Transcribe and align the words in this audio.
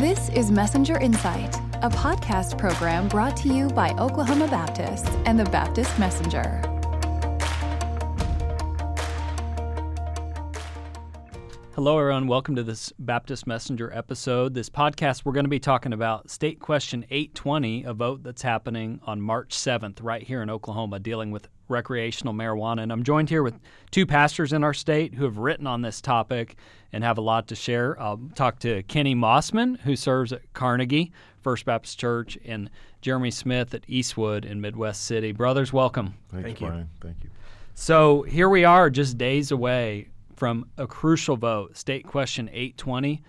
This 0.00 0.28
is 0.28 0.52
Messenger 0.52 0.96
Insight, 1.00 1.56
a 1.82 1.90
podcast 1.90 2.56
program 2.56 3.08
brought 3.08 3.36
to 3.38 3.48
you 3.52 3.66
by 3.66 3.90
Oklahoma 3.94 4.46
Baptist 4.46 5.08
and 5.26 5.36
the 5.36 5.44
Baptist 5.46 5.98
Messenger. 5.98 6.67
Hello, 11.78 11.96
everyone. 11.96 12.26
Welcome 12.26 12.56
to 12.56 12.64
this 12.64 12.92
Baptist 12.98 13.46
Messenger 13.46 13.92
episode. 13.94 14.52
This 14.52 14.68
podcast, 14.68 15.24
we're 15.24 15.30
going 15.30 15.44
to 15.44 15.48
be 15.48 15.60
talking 15.60 15.92
about 15.92 16.28
State 16.28 16.58
Question 16.58 17.04
820, 17.08 17.84
a 17.84 17.94
vote 17.94 18.24
that's 18.24 18.42
happening 18.42 18.98
on 19.04 19.20
March 19.20 19.50
7th, 19.50 20.02
right 20.02 20.24
here 20.24 20.42
in 20.42 20.50
Oklahoma, 20.50 20.98
dealing 20.98 21.30
with 21.30 21.46
recreational 21.68 22.34
marijuana. 22.34 22.82
And 22.82 22.90
I'm 22.90 23.04
joined 23.04 23.30
here 23.30 23.44
with 23.44 23.60
two 23.92 24.06
pastors 24.06 24.52
in 24.52 24.64
our 24.64 24.74
state 24.74 25.14
who 25.14 25.22
have 25.22 25.38
written 25.38 25.68
on 25.68 25.82
this 25.82 26.00
topic 26.00 26.56
and 26.92 27.04
have 27.04 27.16
a 27.16 27.20
lot 27.20 27.46
to 27.46 27.54
share. 27.54 27.96
I'll 28.02 28.22
talk 28.34 28.58
to 28.58 28.82
Kenny 28.82 29.14
Mossman, 29.14 29.78
who 29.78 29.94
serves 29.94 30.32
at 30.32 30.52
Carnegie 30.54 31.12
First 31.42 31.64
Baptist 31.64 31.96
Church, 31.96 32.36
and 32.44 32.70
Jeremy 33.02 33.30
Smith 33.30 33.72
at 33.72 33.84
Eastwood 33.86 34.44
in 34.44 34.60
Midwest 34.60 35.04
City. 35.04 35.30
Brothers, 35.30 35.72
welcome. 35.72 36.14
Thanks, 36.32 36.44
Thank 36.44 36.60
you. 36.60 36.66
Brian. 36.66 36.90
Thank 37.00 37.22
you. 37.22 37.30
So 37.76 38.22
here 38.22 38.48
we 38.48 38.64
are, 38.64 38.90
just 38.90 39.16
days 39.16 39.52
away 39.52 40.08
from 40.38 40.70
a 40.78 40.86
crucial 40.86 41.36
vote, 41.36 41.76
State 41.76 42.06
Question 42.06 42.48
820. 42.48 43.22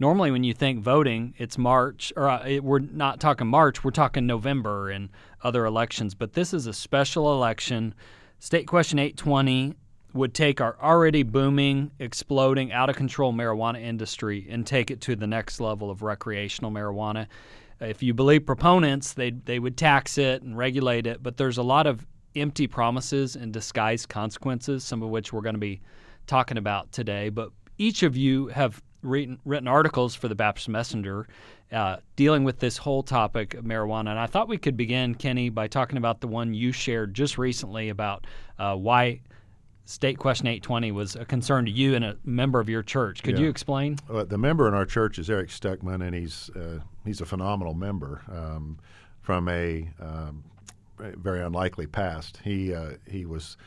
Normally, 0.00 0.30
when 0.30 0.44
you 0.44 0.54
think 0.54 0.80
voting, 0.80 1.34
it's 1.36 1.58
March, 1.58 2.10
or 2.16 2.28
uh, 2.28 2.44
it, 2.44 2.64
we're 2.64 2.78
not 2.78 3.20
talking 3.20 3.46
March, 3.46 3.84
we're 3.84 3.90
talking 3.90 4.26
November 4.26 4.88
and 4.88 5.10
other 5.42 5.66
elections. 5.66 6.14
But 6.14 6.32
this 6.32 6.54
is 6.54 6.66
a 6.66 6.72
special 6.72 7.32
election. 7.34 7.94
State 8.40 8.66
Question 8.66 8.98
820 8.98 9.74
would 10.14 10.32
take 10.32 10.60
our 10.60 10.76
already 10.80 11.22
booming, 11.22 11.90
exploding, 11.98 12.72
out 12.72 12.88
of 12.88 12.96
control 12.96 13.32
marijuana 13.32 13.80
industry 13.82 14.46
and 14.48 14.66
take 14.66 14.90
it 14.90 15.02
to 15.02 15.14
the 15.14 15.26
next 15.26 15.60
level 15.60 15.90
of 15.90 16.02
recreational 16.02 16.70
marijuana. 16.70 17.26
If 17.78 18.02
you 18.02 18.14
believe 18.14 18.46
proponents, 18.46 19.12
they 19.12 19.30
they 19.32 19.58
would 19.58 19.76
tax 19.76 20.16
it 20.16 20.42
and 20.42 20.56
regulate 20.56 21.06
it, 21.06 21.22
but 21.22 21.36
there's 21.36 21.58
a 21.58 21.62
lot 21.62 21.86
of 21.86 22.06
empty 22.34 22.66
promises 22.66 23.36
and 23.36 23.52
disguised 23.52 24.08
consequences, 24.08 24.82
some 24.82 25.02
of 25.02 25.10
which 25.10 25.32
we're 25.32 25.42
going 25.42 25.56
to 25.56 25.60
be 25.60 25.82
talking 26.26 26.58
about 26.58 26.92
today. 26.92 27.28
But 27.28 27.50
each 27.78 28.02
of 28.02 28.16
you 28.16 28.48
have 28.48 28.82
written, 29.02 29.38
written 29.44 29.68
articles 29.68 30.14
for 30.14 30.28
the 30.28 30.34
Baptist 30.34 30.68
Messenger 30.68 31.26
uh, 31.72 31.96
dealing 32.16 32.44
with 32.44 32.58
this 32.60 32.76
whole 32.76 33.02
topic 33.02 33.54
of 33.54 33.64
marijuana. 33.64 34.10
And 34.10 34.18
I 34.18 34.26
thought 34.26 34.48
we 34.48 34.58
could 34.58 34.76
begin, 34.76 35.14
Kenny, 35.14 35.48
by 35.48 35.66
talking 35.66 35.98
about 35.98 36.20
the 36.20 36.28
one 36.28 36.54
you 36.54 36.72
shared 36.72 37.14
just 37.14 37.36
recently 37.36 37.88
about 37.88 38.26
uh, 38.58 38.76
why 38.76 39.20
State 39.84 40.18
Question 40.18 40.46
820 40.46 40.92
was 40.92 41.16
a 41.16 41.24
concern 41.24 41.66
to 41.66 41.70
you 41.70 41.94
and 41.94 42.04
a 42.04 42.16
member 42.24 42.60
of 42.60 42.68
your 42.68 42.82
church. 42.82 43.22
Could 43.22 43.36
Yeah. 43.36 43.44
you 43.44 43.50
explain? 43.50 43.98
Uh, 44.08 44.24
the 44.24 44.38
member 44.38 44.66
in 44.68 44.74
our 44.74 44.86
church 44.86 45.18
is 45.18 45.28
Eric 45.28 45.50
Stuckman, 45.50 46.02
and 46.02 46.14
he's 46.14 46.48
uh, 46.56 46.78
he's 47.04 47.20
a 47.20 47.26
phenomenal 47.26 47.74
member 47.74 48.22
um, 48.30 48.78
from 49.20 49.48
a 49.48 49.90
um, 50.00 50.44
very 50.98 51.42
unlikely 51.42 51.86
past. 51.86 52.40
He 52.42 52.72
uh, 52.72 52.92
he 53.06 53.26
was 53.26 53.58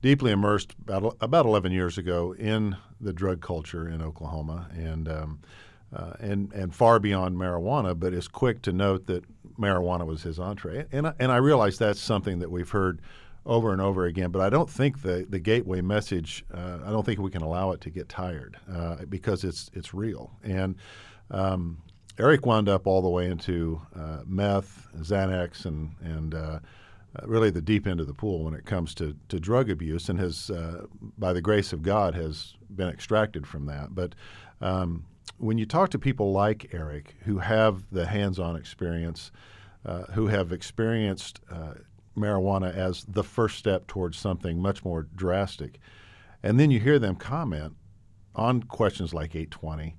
deeply 0.00 0.30
immersed 0.30 0.74
about 0.86 1.16
about 1.20 1.46
11 1.46 1.72
years 1.72 1.98
ago 1.98 2.34
in 2.34 2.76
the 3.00 3.12
drug 3.12 3.40
culture 3.40 3.88
in 3.88 4.02
Oklahoma, 4.02 4.68
and 4.74 5.08
um, 5.08 5.40
uh, 5.94 6.12
and 6.20 6.52
and 6.52 6.74
far 6.74 6.98
beyond 6.98 7.36
marijuana, 7.36 7.98
but 7.98 8.12
is 8.12 8.28
quick 8.28 8.62
to 8.62 8.72
note 8.72 9.06
that 9.06 9.24
marijuana 9.58 10.06
was 10.06 10.22
his 10.22 10.38
entree. 10.38 10.86
And 10.92 11.12
and 11.18 11.32
I 11.32 11.36
realize 11.36 11.78
that's 11.78 12.00
something 12.00 12.38
that 12.40 12.50
we've 12.50 12.70
heard 12.70 13.00
over 13.46 13.72
and 13.72 13.80
over 13.80 14.04
again. 14.04 14.30
But 14.30 14.42
I 14.42 14.50
don't 14.50 14.70
think 14.70 15.02
the 15.02 15.26
the 15.28 15.38
gateway 15.38 15.80
message. 15.80 16.44
Uh, 16.52 16.78
I 16.84 16.90
don't 16.90 17.04
think 17.04 17.20
we 17.20 17.30
can 17.30 17.42
allow 17.42 17.72
it 17.72 17.80
to 17.82 17.90
get 17.90 18.08
tired 18.08 18.56
uh, 18.72 18.96
because 19.08 19.44
it's 19.44 19.70
it's 19.74 19.94
real. 19.94 20.30
And 20.42 20.76
um, 21.30 21.78
Eric 22.18 22.46
wound 22.46 22.68
up 22.68 22.86
all 22.86 23.02
the 23.02 23.08
way 23.08 23.26
into 23.26 23.80
uh, 23.94 24.20
meth, 24.26 24.88
Xanax, 24.98 25.64
and 25.64 25.94
and 26.02 26.34
uh, 27.16 27.26
really 27.26 27.50
the 27.50 27.62
deep 27.62 27.86
end 27.86 28.00
of 28.00 28.06
the 28.06 28.14
pool 28.14 28.44
when 28.44 28.54
it 28.54 28.66
comes 28.66 28.94
to, 28.94 29.16
to 29.28 29.40
drug 29.40 29.70
abuse, 29.70 30.08
and 30.08 30.18
has, 30.18 30.50
uh, 30.50 30.86
by 31.16 31.32
the 31.32 31.40
grace 31.40 31.72
of 31.72 31.82
God, 31.82 32.14
has 32.14 32.54
been 32.74 32.88
extracted 32.88 33.46
from 33.46 33.66
that. 33.66 33.94
But 33.94 34.14
um, 34.60 35.04
when 35.38 35.58
you 35.58 35.66
talk 35.66 35.90
to 35.90 35.98
people 35.98 36.32
like 36.32 36.70
Eric, 36.72 37.14
who 37.24 37.38
have 37.38 37.84
the 37.90 38.06
hands-on 38.06 38.56
experience, 38.56 39.30
uh, 39.86 40.02
who 40.12 40.26
have 40.26 40.52
experienced 40.52 41.40
uh, 41.50 41.74
marijuana 42.16 42.74
as 42.74 43.04
the 43.08 43.24
first 43.24 43.58
step 43.58 43.86
towards 43.86 44.18
something 44.18 44.60
much 44.60 44.84
more 44.84 45.06
drastic, 45.14 45.78
and 46.42 46.58
then 46.58 46.70
you 46.70 46.80
hear 46.80 46.98
them 46.98 47.16
comment 47.16 47.74
on 48.34 48.62
questions 48.62 49.14
like 49.14 49.34
820, 49.34 49.96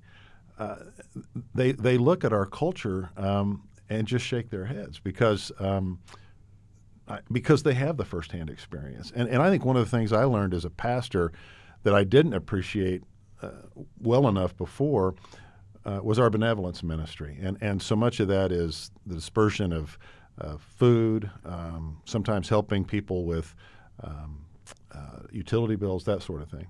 uh, 0.58 0.76
they 1.54 1.72
they 1.72 1.96
look 1.98 2.24
at 2.24 2.32
our 2.32 2.46
culture 2.46 3.10
um, 3.16 3.68
and 3.88 4.06
just 4.06 4.24
shake 4.24 4.50
their 4.50 4.66
heads 4.66 4.98
because. 4.98 5.50
Um, 5.58 5.98
because 7.30 7.62
they 7.62 7.74
have 7.74 7.96
the 7.96 8.04
firsthand 8.04 8.50
experience. 8.50 9.12
And, 9.14 9.28
and 9.28 9.42
I 9.42 9.50
think 9.50 9.64
one 9.64 9.76
of 9.76 9.88
the 9.88 9.96
things 9.96 10.12
I 10.12 10.24
learned 10.24 10.54
as 10.54 10.64
a 10.64 10.70
pastor 10.70 11.32
that 11.82 11.94
I 11.94 12.04
didn't 12.04 12.34
appreciate 12.34 13.02
uh, 13.42 13.50
well 14.00 14.28
enough 14.28 14.56
before 14.56 15.14
uh, 15.84 16.00
was 16.02 16.18
our 16.18 16.30
benevolence 16.30 16.82
ministry. 16.82 17.38
And, 17.40 17.56
and 17.60 17.82
so 17.82 17.96
much 17.96 18.20
of 18.20 18.28
that 18.28 18.52
is 18.52 18.90
the 19.06 19.14
dispersion 19.14 19.72
of 19.72 19.98
uh, 20.40 20.56
food, 20.58 21.30
um, 21.44 22.00
sometimes 22.04 22.48
helping 22.48 22.84
people 22.84 23.24
with 23.24 23.54
um, 24.02 24.44
uh, 24.92 25.20
utility 25.30 25.76
bills, 25.76 26.04
that 26.04 26.22
sort 26.22 26.42
of 26.42 26.50
thing. 26.50 26.66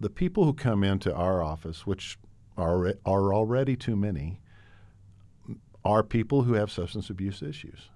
The 0.00 0.10
people 0.10 0.44
who 0.44 0.54
come 0.54 0.82
into 0.82 1.14
our 1.14 1.42
office, 1.42 1.86
which 1.86 2.18
are, 2.56 2.94
are 3.04 3.34
already 3.34 3.76
too 3.76 3.96
many, 3.96 4.40
are 5.84 6.02
people 6.02 6.42
who 6.42 6.54
have 6.54 6.70
substance 6.70 7.10
abuse 7.10 7.42
issues. 7.42 7.90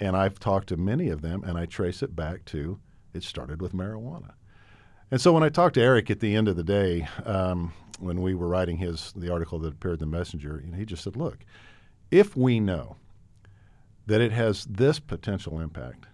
And 0.00 0.16
I've 0.16 0.38
talked 0.38 0.68
to 0.68 0.76
many 0.76 1.08
of 1.08 1.22
them, 1.22 1.42
and 1.44 1.56
I 1.56 1.66
trace 1.66 2.02
it 2.02 2.14
back 2.14 2.44
to 2.46 2.78
it 3.14 3.22
started 3.22 3.62
with 3.62 3.72
marijuana. 3.72 4.32
And 5.10 5.20
so 5.20 5.32
when 5.32 5.42
I 5.42 5.48
talked 5.48 5.74
to 5.74 5.82
Eric 5.82 6.10
at 6.10 6.20
the 6.20 6.34
end 6.34 6.48
of 6.48 6.56
the 6.56 6.64
day, 6.64 7.08
um, 7.24 7.72
when 7.98 8.20
we 8.20 8.34
were 8.34 8.48
writing 8.48 8.76
his 8.76 9.12
the 9.16 9.32
article 9.32 9.58
that 9.60 9.74
appeared 9.74 10.02
in 10.02 10.10
the 10.10 10.16
Messenger, 10.16 10.62
you 10.64 10.70
know, 10.70 10.76
he 10.76 10.84
just 10.84 11.02
said, 11.02 11.16
"Look, 11.16 11.38
if 12.10 12.36
we 12.36 12.60
know 12.60 12.96
that 14.06 14.20
it 14.20 14.32
has 14.32 14.64
this 14.66 14.98
potential 14.98 15.60
impact, 15.60 16.06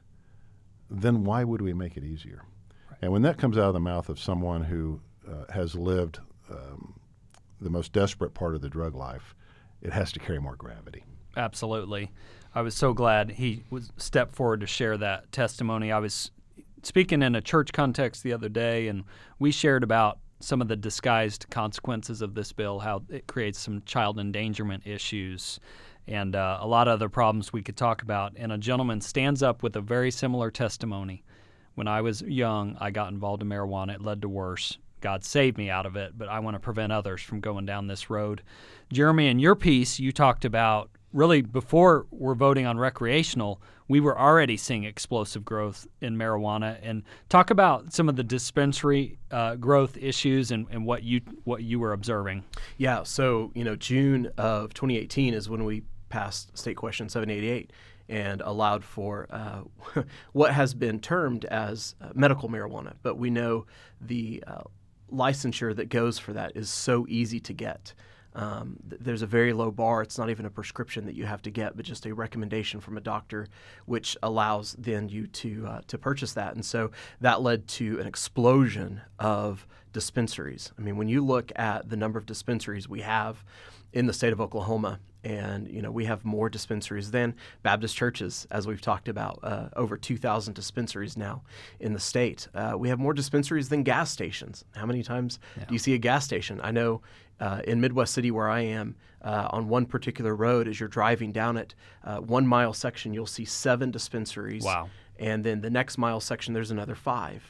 then 0.90 1.24
why 1.24 1.42
would 1.44 1.62
we 1.62 1.72
make 1.72 1.96
it 1.96 2.04
easier?" 2.04 2.42
And 3.00 3.10
when 3.10 3.22
that 3.22 3.38
comes 3.38 3.58
out 3.58 3.64
of 3.64 3.74
the 3.74 3.80
mouth 3.80 4.08
of 4.08 4.20
someone 4.20 4.62
who 4.62 5.00
uh, 5.28 5.52
has 5.52 5.74
lived 5.74 6.20
um, 6.50 6.94
the 7.60 7.70
most 7.70 7.92
desperate 7.92 8.34
part 8.34 8.54
of 8.54 8.60
the 8.60 8.68
drug 8.68 8.94
life, 8.94 9.34
it 9.80 9.92
has 9.92 10.12
to 10.12 10.20
carry 10.20 10.38
more 10.38 10.56
gravity. 10.56 11.04
Absolutely. 11.36 12.10
I 12.54 12.62
was 12.62 12.74
so 12.74 12.92
glad 12.92 13.32
he 13.32 13.64
was 13.70 13.90
stepped 13.96 14.34
forward 14.34 14.60
to 14.60 14.66
share 14.66 14.98
that 14.98 15.32
testimony. 15.32 15.90
I 15.90 15.98
was 15.98 16.30
speaking 16.82 17.22
in 17.22 17.34
a 17.34 17.40
church 17.40 17.72
context 17.72 18.22
the 18.22 18.32
other 18.32 18.48
day, 18.48 18.88
and 18.88 19.04
we 19.38 19.50
shared 19.50 19.82
about 19.82 20.18
some 20.40 20.60
of 20.60 20.68
the 20.68 20.76
disguised 20.76 21.46
consequences 21.50 22.20
of 22.20 22.34
this 22.34 22.52
bill, 22.52 22.80
how 22.80 23.02
it 23.08 23.26
creates 23.26 23.58
some 23.58 23.82
child 23.86 24.18
endangerment 24.18 24.86
issues, 24.86 25.60
and 26.06 26.34
uh, 26.34 26.58
a 26.60 26.66
lot 26.66 26.88
of 26.88 26.94
other 26.94 27.08
problems 27.08 27.52
we 27.52 27.62
could 27.62 27.76
talk 27.76 28.02
about. 28.02 28.32
And 28.36 28.52
a 28.52 28.58
gentleman 28.58 29.00
stands 29.00 29.42
up 29.42 29.62
with 29.62 29.76
a 29.76 29.80
very 29.80 30.10
similar 30.10 30.50
testimony. 30.50 31.22
When 31.74 31.88
I 31.88 32.02
was 32.02 32.20
young, 32.22 32.76
I 32.80 32.90
got 32.90 33.12
involved 33.12 33.42
in 33.42 33.48
marijuana. 33.48 33.94
It 33.94 34.02
led 34.02 34.20
to 34.22 34.28
worse. 34.28 34.76
God 35.00 35.24
saved 35.24 35.56
me 35.56 35.70
out 35.70 35.86
of 35.86 35.96
it, 35.96 36.18
but 36.18 36.28
I 36.28 36.40
want 36.40 36.54
to 36.54 36.60
prevent 36.60 36.92
others 36.92 37.22
from 37.22 37.40
going 37.40 37.64
down 37.64 37.86
this 37.86 38.10
road. 38.10 38.42
Jeremy, 38.92 39.28
in 39.28 39.38
your 39.38 39.56
piece, 39.56 39.98
you 39.98 40.12
talked 40.12 40.44
about 40.44 40.90
really 41.12 41.42
before 41.42 42.06
we're 42.10 42.34
voting 42.34 42.66
on 42.66 42.78
recreational, 42.78 43.60
we 43.88 44.00
were 44.00 44.18
already 44.18 44.56
seeing 44.56 44.84
explosive 44.84 45.44
growth 45.44 45.86
in 46.00 46.16
marijuana. 46.16 46.78
And 46.82 47.02
talk 47.28 47.50
about 47.50 47.92
some 47.92 48.08
of 48.08 48.16
the 48.16 48.22
dispensary 48.22 49.18
uh, 49.30 49.56
growth 49.56 49.96
issues 49.96 50.50
and, 50.50 50.66
and 50.70 50.86
what 50.86 51.02
you 51.02 51.20
what 51.44 51.62
you 51.62 51.78
were 51.78 51.92
observing. 51.92 52.44
Yeah, 52.78 53.02
so 53.02 53.50
you 53.54 53.64
know, 53.64 53.76
June 53.76 54.30
of 54.38 54.74
2018 54.74 55.34
is 55.34 55.48
when 55.48 55.64
we 55.64 55.82
passed 56.08 56.56
State 56.56 56.76
Question 56.76 57.08
788 57.08 57.72
and 58.08 58.40
allowed 58.42 58.84
for 58.84 59.26
uh, 59.30 59.62
what 60.32 60.52
has 60.52 60.74
been 60.74 61.00
termed 61.00 61.44
as 61.46 61.94
uh, 62.00 62.08
medical 62.14 62.48
marijuana. 62.48 62.94
But 63.02 63.16
we 63.16 63.30
know 63.30 63.66
the 64.00 64.42
uh, 64.46 64.62
licensure 65.12 65.74
that 65.76 65.88
goes 65.88 66.18
for 66.18 66.32
that 66.32 66.52
is 66.54 66.68
so 66.68 67.06
easy 67.08 67.40
to 67.40 67.52
get. 67.52 67.94
Um, 68.34 68.78
th- 68.88 69.00
there's 69.02 69.22
a 69.22 69.26
very 69.26 69.52
low 69.52 69.70
bar. 69.70 70.02
It's 70.02 70.18
not 70.18 70.30
even 70.30 70.46
a 70.46 70.50
prescription 70.50 71.06
that 71.06 71.14
you 71.14 71.26
have 71.26 71.42
to 71.42 71.50
get, 71.50 71.76
but 71.76 71.84
just 71.84 72.06
a 72.06 72.14
recommendation 72.14 72.80
from 72.80 72.96
a 72.96 73.00
doctor, 73.00 73.48
which 73.86 74.16
allows 74.22 74.74
then 74.78 75.08
you 75.08 75.26
to 75.26 75.66
uh, 75.66 75.80
to 75.86 75.98
purchase 75.98 76.32
that. 76.34 76.54
And 76.54 76.64
so 76.64 76.90
that 77.20 77.42
led 77.42 77.68
to 77.68 78.00
an 78.00 78.06
explosion 78.06 79.02
of 79.18 79.66
dispensaries. 79.92 80.72
I 80.78 80.82
mean, 80.82 80.96
when 80.96 81.08
you 81.08 81.24
look 81.24 81.52
at 81.56 81.88
the 81.88 81.96
number 81.96 82.18
of 82.18 82.26
dispensaries 82.26 82.88
we 82.88 83.02
have 83.02 83.44
in 83.92 84.06
the 84.06 84.12
state 84.12 84.32
of 84.32 84.40
Oklahoma, 84.40 85.00
and 85.24 85.68
you 85.68 85.82
know 85.82 85.90
we 85.90 86.04
have 86.04 86.24
more 86.24 86.48
dispensaries 86.48 87.10
than 87.10 87.34
Baptist 87.62 87.96
churches, 87.96 88.46
as 88.50 88.66
we've 88.66 88.80
talked 88.80 89.08
about, 89.08 89.38
uh, 89.42 89.68
over 89.76 89.96
2,000 89.96 90.54
dispensaries 90.54 91.16
now 91.16 91.42
in 91.80 91.92
the 91.92 92.00
state. 92.00 92.48
Uh, 92.54 92.74
we 92.76 92.88
have 92.88 92.98
more 92.98 93.14
dispensaries 93.14 93.68
than 93.68 93.82
gas 93.82 94.10
stations. 94.10 94.64
How 94.74 94.86
many 94.86 95.02
times 95.02 95.38
yeah. 95.56 95.64
do 95.64 95.74
you 95.74 95.78
see 95.78 95.94
a 95.94 95.98
gas 95.98 96.24
station? 96.24 96.60
I 96.62 96.70
know 96.70 97.02
uh, 97.40 97.60
in 97.64 97.80
Midwest 97.80 98.14
City, 98.14 98.30
where 98.30 98.48
I 98.48 98.60
am, 98.60 98.94
uh, 99.22 99.48
on 99.50 99.68
one 99.68 99.86
particular 99.86 100.34
road, 100.34 100.68
as 100.68 100.78
you're 100.78 100.88
driving 100.88 101.32
down 101.32 101.56
it, 101.56 101.74
uh, 102.04 102.18
one 102.18 102.46
mile 102.46 102.72
section, 102.72 103.12
you'll 103.12 103.26
see 103.26 103.44
seven 103.44 103.90
dispensaries. 103.90 104.64
Wow. 104.64 104.90
And 105.18 105.44
then 105.44 105.60
the 105.60 105.70
next 105.70 105.98
mile 105.98 106.20
section, 106.20 106.54
there's 106.54 106.70
another 106.70 106.94
five. 106.94 107.42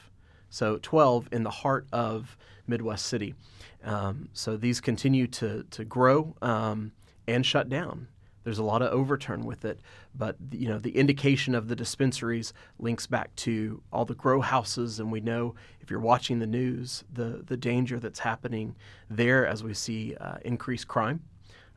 So 0.49 0.77
12 0.81 1.29
in 1.31 1.43
the 1.43 1.49
heart 1.49 1.87
of 1.91 2.37
Midwest 2.67 3.05
City. 3.05 3.35
Um, 3.83 4.29
so 4.33 4.55
these 4.57 4.79
continue 4.79 5.27
to, 5.27 5.63
to 5.71 5.83
grow 5.83 6.35
um, 6.41 6.91
and 7.27 7.45
shut 7.45 7.69
down. 7.69 8.07
There's 8.43 8.59
a 8.59 8.63
lot 8.63 8.81
of 8.81 8.91
overturn 8.91 9.45
with 9.45 9.63
it, 9.63 9.79
but 10.13 10.35
you 10.51 10.67
know 10.67 10.77
the 10.77 10.97
indication 10.97 11.55
of 11.55 11.69
the 11.69 11.75
dispensaries 11.75 12.53
links 12.77 13.07
back 13.07 13.33
to 13.37 13.81
all 13.91 14.05
the 14.05 14.15
grow 14.15 14.41
houses, 14.41 14.99
and 14.99 15.11
we 15.11 15.21
know 15.21 15.55
if 15.79 15.89
you're 15.89 15.99
watching 15.99 16.39
the 16.39 16.47
news, 16.47 17.03
the 17.11 17.43
the 17.45 17.55
danger 17.55 17.99
that's 17.99 18.19
happening 18.19 18.75
there 19.09 19.47
as 19.47 19.63
we 19.63 19.73
see 19.73 20.15
uh, 20.19 20.35
increased 20.43 20.87
crime, 20.89 21.21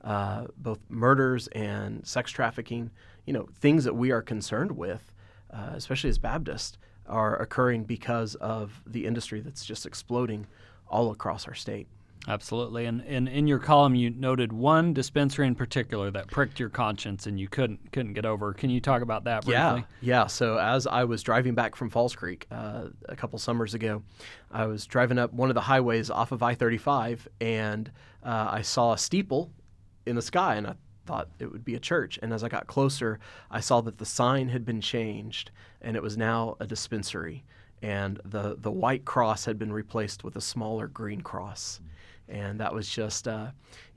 uh, 0.03 0.47
both 0.57 0.81
murders 0.89 1.47
and 1.49 2.05
sex 2.05 2.33
trafficking. 2.33 2.91
You 3.27 3.33
know 3.33 3.49
things 3.61 3.85
that 3.85 3.95
we 3.95 4.11
are 4.11 4.23
concerned 4.23 4.73
with, 4.73 5.13
uh, 5.53 5.71
especially 5.75 6.11
as 6.11 6.19
Baptists, 6.19 6.79
are 7.07 7.37
occurring 7.41 7.85
because 7.85 8.35
of 8.37 8.83
the 8.85 9.07
industry 9.07 9.41
that's 9.41 9.65
just 9.65 9.87
exploding 9.87 10.49
all 10.89 11.13
across 11.13 11.47
our 11.47 11.55
state. 11.55 11.87
Absolutely. 12.29 12.87
And, 12.87 13.03
and 13.03 13.29
in 13.29 13.47
your 13.47 13.61
column, 13.61 13.95
you 13.95 14.11
noted 14.11 14.53
one 14.53 14.93
dispensary 14.93 15.47
in 15.47 15.55
particular 15.55 16.11
that 16.11 16.27
pricked 16.27 16.59
your 16.59 16.69
conscience 16.69 17.27
and 17.27 17.39
you 17.39 17.49
couldn't 17.49 17.93
couldn't 17.93 18.15
get 18.15 18.27
over. 18.27 18.53
Can 18.53 18.69
you 18.71 18.81
talk 18.81 19.03
about 19.03 19.25
that 19.25 19.45
briefly? 19.45 19.53
Yeah. 19.53 19.83
Yeah. 20.01 20.27
So 20.27 20.59
as 20.59 20.87
I 20.87 21.05
was 21.05 21.23
driving 21.23 21.55
back 21.55 21.77
from 21.77 21.89
Falls 21.89 22.17
Creek 22.17 22.47
uh, 22.51 22.87
a 23.09 23.15
couple 23.15 23.39
summers 23.39 23.75
ago, 23.75 24.03
I 24.51 24.67
was 24.67 24.87
driving 24.87 25.19
up 25.19 25.33
one 25.33 25.51
of 25.51 25.55
the 25.55 25.61
highways 25.61 26.11
off 26.11 26.33
of 26.33 26.43
I-35, 26.43 27.27
and 27.41 27.91
uh, 28.25 28.49
I 28.51 28.63
saw 28.63 28.93
a 28.93 28.99
steeple 28.99 29.53
in 30.05 30.17
the 30.17 30.23
sky, 30.23 30.57
and 30.57 30.67
I 30.67 30.75
thought 31.05 31.29
it 31.39 31.51
would 31.53 31.65
be 31.65 31.75
a 31.75 31.81
church. 31.81 32.19
And 32.23 32.33
as 32.33 32.43
I 32.43 32.49
got 32.49 32.67
closer, 32.67 33.21
I 33.51 33.61
saw 33.61 33.81
that 33.83 33.99
the 33.99 34.07
sign 34.07 34.49
had 34.49 34.65
been 34.65 34.81
changed, 34.81 35.51
and 35.81 35.97
it 35.97 36.03
was 36.03 36.17
now 36.17 36.57
a 36.59 36.67
dispensary. 36.67 37.45
And 37.83 38.21
the, 38.25 38.57
the 38.59 38.71
white 38.71 39.05
cross 39.05 39.45
had 39.45 39.59
been 39.59 39.73
replaced 39.73 40.25
with 40.25 40.35
a 40.35 40.41
smaller 40.41 40.89
green 40.89 41.21
cross. 41.21 41.79
Mm-hmm 41.81 41.93
and 42.29 42.61
that 42.61 42.75
was 42.75 42.89
just, 42.89 43.29
uh, 43.29 43.49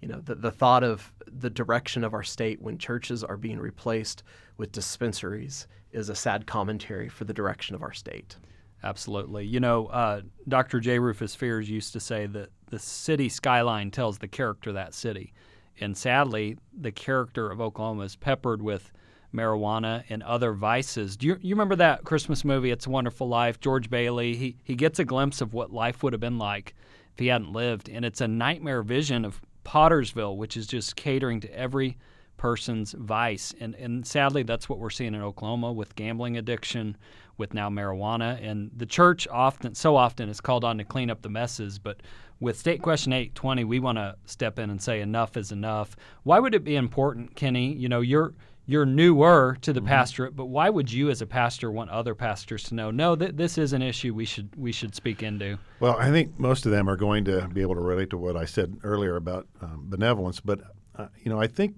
you 0.01 0.07
know, 0.07 0.19
the, 0.19 0.35
the 0.35 0.51
thought 0.51 0.83
of 0.83 1.11
the 1.27 1.49
direction 1.49 2.03
of 2.03 2.13
our 2.13 2.23
state 2.23 2.61
when 2.61 2.77
churches 2.77 3.23
are 3.23 3.37
being 3.37 3.59
replaced 3.59 4.23
with 4.57 4.71
dispensaries 4.71 5.67
is 5.91 6.09
a 6.09 6.15
sad 6.15 6.45
commentary 6.45 7.09
for 7.09 7.25
the 7.25 7.33
direction 7.33 7.75
of 7.75 7.81
our 7.81 7.93
state. 7.93 8.35
Absolutely. 8.83 9.45
You 9.45 9.59
know, 9.59 9.87
uh, 9.87 10.21
Dr. 10.47 10.79
J. 10.79 10.99
Rufus 10.99 11.35
Fears 11.35 11.69
used 11.69 11.93
to 11.93 11.99
say 11.99 12.27
that 12.27 12.49
the 12.69 12.79
city 12.79 13.27
skyline 13.27 13.91
tells 13.91 14.19
the 14.19 14.27
character 14.27 14.69
of 14.69 14.75
that 14.75 14.93
city. 14.93 15.33
And 15.81 15.97
sadly, 15.97 16.57
the 16.79 16.91
character 16.91 17.49
of 17.49 17.59
Oklahoma 17.59 18.03
is 18.03 18.15
peppered 18.15 18.61
with 18.61 18.91
marijuana 19.33 20.03
and 20.09 20.23
other 20.23 20.53
vices. 20.53 21.17
Do 21.17 21.27
you, 21.27 21.37
you 21.41 21.55
remember 21.55 21.75
that 21.77 22.03
Christmas 22.03 22.45
movie, 22.45 22.71
It's 22.71 22.87
a 22.87 22.89
Wonderful 22.89 23.27
Life? 23.27 23.59
George 23.59 23.89
Bailey, 23.89 24.35
he, 24.35 24.55
he 24.63 24.75
gets 24.75 24.99
a 24.99 25.05
glimpse 25.05 25.41
of 25.41 25.53
what 25.53 25.71
life 25.71 26.01
would 26.01 26.13
have 26.13 26.19
been 26.19 26.37
like 26.37 26.73
if 27.19 27.23
he 27.23 27.27
hadn't 27.27 27.51
lived. 27.51 27.89
And 27.89 28.05
it's 28.05 28.21
a 28.21 28.29
nightmare 28.29 28.81
vision 28.81 29.25
of 29.25 29.41
Pottersville, 29.65 30.37
which 30.37 30.55
is 30.55 30.65
just 30.65 30.95
catering 30.95 31.41
to 31.41 31.53
every 31.53 31.97
person's 32.37 32.93
vice. 32.93 33.53
And, 33.59 33.75
and 33.75 34.07
sadly, 34.07 34.43
that's 34.43 34.69
what 34.69 34.79
we're 34.79 34.89
seeing 34.89 35.13
in 35.13 35.21
Oklahoma 35.21 35.73
with 35.73 35.97
gambling 35.97 36.37
addiction, 36.37 36.95
with 37.37 37.53
now 37.53 37.69
marijuana. 37.69 38.41
And 38.41 38.71
the 38.73 38.85
church 38.85 39.27
often, 39.27 39.75
so 39.75 39.97
often, 39.97 40.29
is 40.29 40.39
called 40.39 40.63
on 40.63 40.77
to 40.77 40.85
clean 40.85 41.09
up 41.09 41.21
the 41.21 41.27
messes. 41.27 41.77
But 41.77 41.99
with 42.39 42.57
State 42.57 42.81
Question 42.81 43.11
820, 43.11 43.65
we 43.65 43.79
want 43.79 43.97
to 43.97 44.15
step 44.23 44.57
in 44.57 44.69
and 44.69 44.81
say 44.81 45.01
enough 45.01 45.35
is 45.35 45.51
enough. 45.51 45.97
Why 46.23 46.39
would 46.39 46.55
it 46.55 46.63
be 46.63 46.77
important, 46.77 47.35
Kenny? 47.35 47.73
You 47.73 47.89
know, 47.89 47.99
you're 47.99 48.33
you're 48.69 48.85
newer 48.85 49.57
to 49.61 49.73
the 49.73 49.79
mm-hmm. 49.79 49.89
pastorate, 49.89 50.35
but 50.35 50.45
why 50.45 50.69
would 50.69 50.91
you, 50.91 51.09
as 51.09 51.23
a 51.23 51.25
pastor, 51.25 51.71
want 51.71 51.89
other 51.89 52.13
pastors 52.13 52.63
to 52.65 52.75
know? 52.75 52.91
No, 52.91 53.15
th- 53.15 53.35
this 53.35 53.57
is 53.57 53.73
an 53.73 53.81
issue 53.81 54.13
we 54.13 54.25
should 54.25 54.55
we 54.55 54.71
should 54.71 54.93
speak 54.93 55.23
into. 55.23 55.57
Well, 55.79 55.97
I 55.97 56.11
think 56.11 56.39
most 56.39 56.67
of 56.67 56.71
them 56.71 56.87
are 56.87 56.95
going 56.95 57.25
to 57.25 57.47
be 57.47 57.61
able 57.61 57.73
to 57.73 57.81
relate 57.81 58.11
to 58.11 58.17
what 58.17 58.37
I 58.37 58.45
said 58.45 58.77
earlier 58.83 59.15
about 59.15 59.47
um, 59.61 59.85
benevolence. 59.89 60.39
But 60.39 60.61
uh, 60.95 61.07
you 61.23 61.31
know, 61.31 61.41
I 61.41 61.47
think 61.47 61.77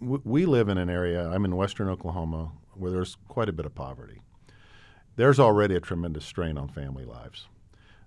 w- 0.00 0.22
we 0.24 0.46
live 0.46 0.68
in 0.68 0.78
an 0.78 0.88
area. 0.88 1.28
I'm 1.28 1.44
in 1.44 1.56
Western 1.56 1.88
Oklahoma 1.88 2.52
where 2.74 2.92
there's 2.92 3.16
quite 3.26 3.48
a 3.48 3.52
bit 3.52 3.66
of 3.66 3.74
poverty. 3.74 4.22
There's 5.16 5.40
already 5.40 5.74
a 5.74 5.80
tremendous 5.80 6.24
strain 6.24 6.56
on 6.56 6.68
family 6.68 7.04
lives. 7.04 7.48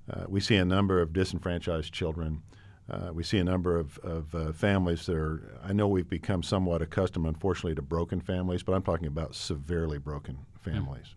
Uh, 0.10 0.24
we 0.30 0.40
see 0.40 0.56
a 0.56 0.66
number 0.66 1.02
of 1.02 1.12
disenfranchised 1.12 1.92
children. 1.92 2.42
Uh, 2.90 3.12
we 3.14 3.24
see 3.24 3.38
a 3.38 3.44
number 3.44 3.78
of, 3.78 3.98
of 4.00 4.36
uh, 4.36 4.52
families 4.52 5.06
that 5.06 5.16
are, 5.16 5.58
I 5.64 5.72
know 5.72 5.88
we've 5.88 6.10
become 6.10 6.44
somewhat 6.44 6.82
accustomed, 6.82 7.26
unfortunately, 7.26 7.76
to 7.76 7.82
broken 7.82 8.20
families, 8.20 8.62
but 8.62 8.74
I'm 8.74 8.84
talking 8.84 9.08
about 9.08 9.36
severely 9.36 9.98
broken 9.98 10.40
families. 10.60 11.06
Mm. 11.06 11.16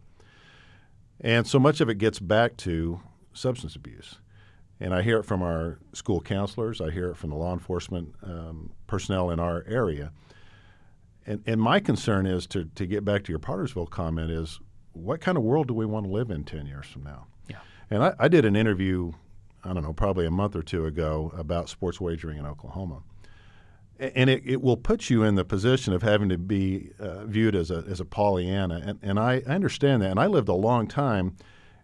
And 1.21 1.47
so 1.47 1.59
much 1.59 1.81
of 1.81 1.89
it 1.89 1.99
gets 1.99 2.21
back 2.21 2.57
to 2.59 3.01
substance 3.33 3.75
abuse. 3.75 4.17
And 4.79 4.95
I 4.95 5.03
hear 5.03 5.19
it 5.19 5.25
from 5.25 5.43
our 5.43 5.79
school 5.93 6.21
counselors, 6.21 6.81
I 6.81 6.91
hear 6.91 7.11
it 7.11 7.17
from 7.17 7.31
the 7.31 7.37
law 7.37 7.53
enforcement 7.53 8.15
um, 8.23 8.73
personnel 8.87 9.31
in 9.31 9.41
our 9.41 9.65
area. 9.67 10.13
And, 11.27 11.43
and 11.47 11.61
my 11.61 11.81
concern 11.81 12.27
is 12.27 12.47
to, 12.49 12.67
to 12.75 12.87
get 12.87 13.05
back 13.05 13.25
to 13.25 13.33
your 13.33 13.39
Pottersville 13.39 13.91
comment 13.91 14.31
is 14.31 14.61
what 14.93 15.21
kind 15.21 15.37
of 15.37 15.45
world 15.45 15.69
do 15.69 15.75
we 15.75 15.87
want 15.87 16.07
to 16.07 16.13
live 16.13 16.31
in 16.31 16.45
10 16.45 16.67
years 16.67 16.87
from 16.87 17.03
now? 17.03 17.27
Yeah. 17.49 17.57
And 17.91 18.05
I, 18.05 18.15
I 18.19 18.29
did 18.29 18.45
an 18.45 18.55
interview 18.55 19.13
I 19.67 19.73
don't 19.73 19.83
know, 19.83 19.93
probably 19.93 20.27
a 20.27 20.31
month 20.31 20.55
or 20.55 20.63
two 20.63 20.87
ago 20.87 21.33
about 21.37 21.69
sports 21.69 22.01
wagering 22.01 22.39
in 22.39 22.47
Oklahoma. 22.47 23.03
And 23.99 24.29
it, 24.29 24.43
it 24.45 24.61
will 24.61 24.77
put 24.77 25.09
you 25.09 25.23
in 25.23 25.37
the 25.37 25.45
position 25.45 25.93
of 25.95 26.03
having 26.03 26.29
to 26.29 26.39
be 26.39 26.91
uh, 27.01 27.25
viewed 27.25 27.55
as 27.55 27.71
a, 27.71 27.83
as 27.89 27.99
a 27.99 28.05
Pollyanna. 28.05 28.83
And, 28.85 28.99
and 29.03 29.19
I, 29.19 29.43
I 29.47 29.55
understand 29.55 30.03
that. 30.03 30.11
And 30.11 30.21
I 30.21 30.27
lived 30.27 30.49
a 30.49 30.55
long 30.55 30.87
time 30.87 31.37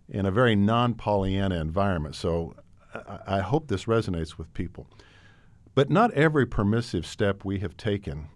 in 0.08 0.26
a 0.26 0.31
very 0.31 0.55
non 0.55 0.94
Pollyanna 0.94 1.58
environment. 1.58 2.14
So 2.14 2.55
I, 2.94 3.38
I 3.38 3.40
hope 3.40 3.69
this 3.69 3.87
resonates 3.87 4.37
with 4.37 4.52
people. 4.52 4.87
But 5.75 5.90
not 5.90 6.12
every 6.12 6.46
permissive 6.46 7.06
step 7.06 7.44
we 7.44 7.61
have 7.61 7.76
taken 7.79 8.29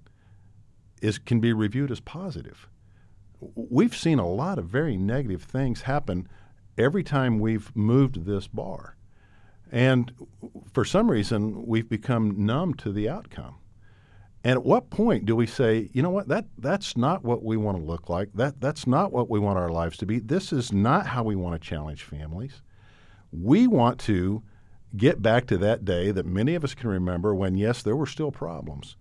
is, 1.03 1.19
can 1.19 1.41
be 1.41 1.53
reviewed 1.53 1.91
as 1.91 2.01
positive. 2.01 2.69
We've 3.55 3.95
seen 3.95 4.19
a 4.19 4.29
lot 4.29 4.59
of 4.59 4.67
very 4.67 4.97
negative 4.97 5.43
things 5.43 5.83
happen 5.83 6.29
every 6.79 7.05
time 7.05 7.39
we've 7.39 7.75
moved 7.77 8.25
this 8.25 8.49
bar. 8.49 8.97
And 9.73 10.13
for 10.73 10.85
some 10.85 11.11
reason, 11.11 11.67
we've 11.67 11.89
become 11.89 12.47
numb 12.47 12.75
to 12.75 12.93
the 12.93 13.09
outcome. 13.09 13.57
And 14.45 14.53
at 14.53 14.65
what 14.65 14.91
point 14.91 15.27
do 15.27 15.35
we 15.35 15.47
say, 15.47 15.91
you 15.93 16.03
know 16.03 16.11
what, 16.11 16.29
that, 16.29 16.45
that's 16.59 16.97
not 16.97 17.25
what 17.25 17.43
we 17.43 17.57
want 17.57 17.79
to 17.79 17.83
look 17.83 18.09
like. 18.09 18.33
That, 18.35 18.61
that's 18.61 18.87
not 18.87 19.11
what 19.11 19.29
we 19.29 19.41
want 19.41 19.59
our 19.59 19.71
lives 19.71 19.97
to 19.99 20.07
be. 20.07 20.21
This 20.21 20.53
is 20.53 20.73
not 20.73 21.07
how 21.09 21.25
we 21.25 21.35
want 21.35 21.61
to 21.61 21.69
challenge 21.69 22.05
families. 22.05 22.63
We 23.33 23.67
want 23.67 23.99
to 24.01 24.45
get 24.97 25.21
back 25.21 25.47
to 25.49 25.59
that 25.59 25.85
day 25.85 26.13
that 26.13 26.27
many 26.27 26.55
of 26.55 26.63
us 26.63 26.75
can 26.75 26.89
remember 26.89 27.35
when, 27.35 27.57
yes, 27.57 27.83
there 27.83 27.97
were 27.97 28.07
still 28.07 28.31
problems, 28.31 28.97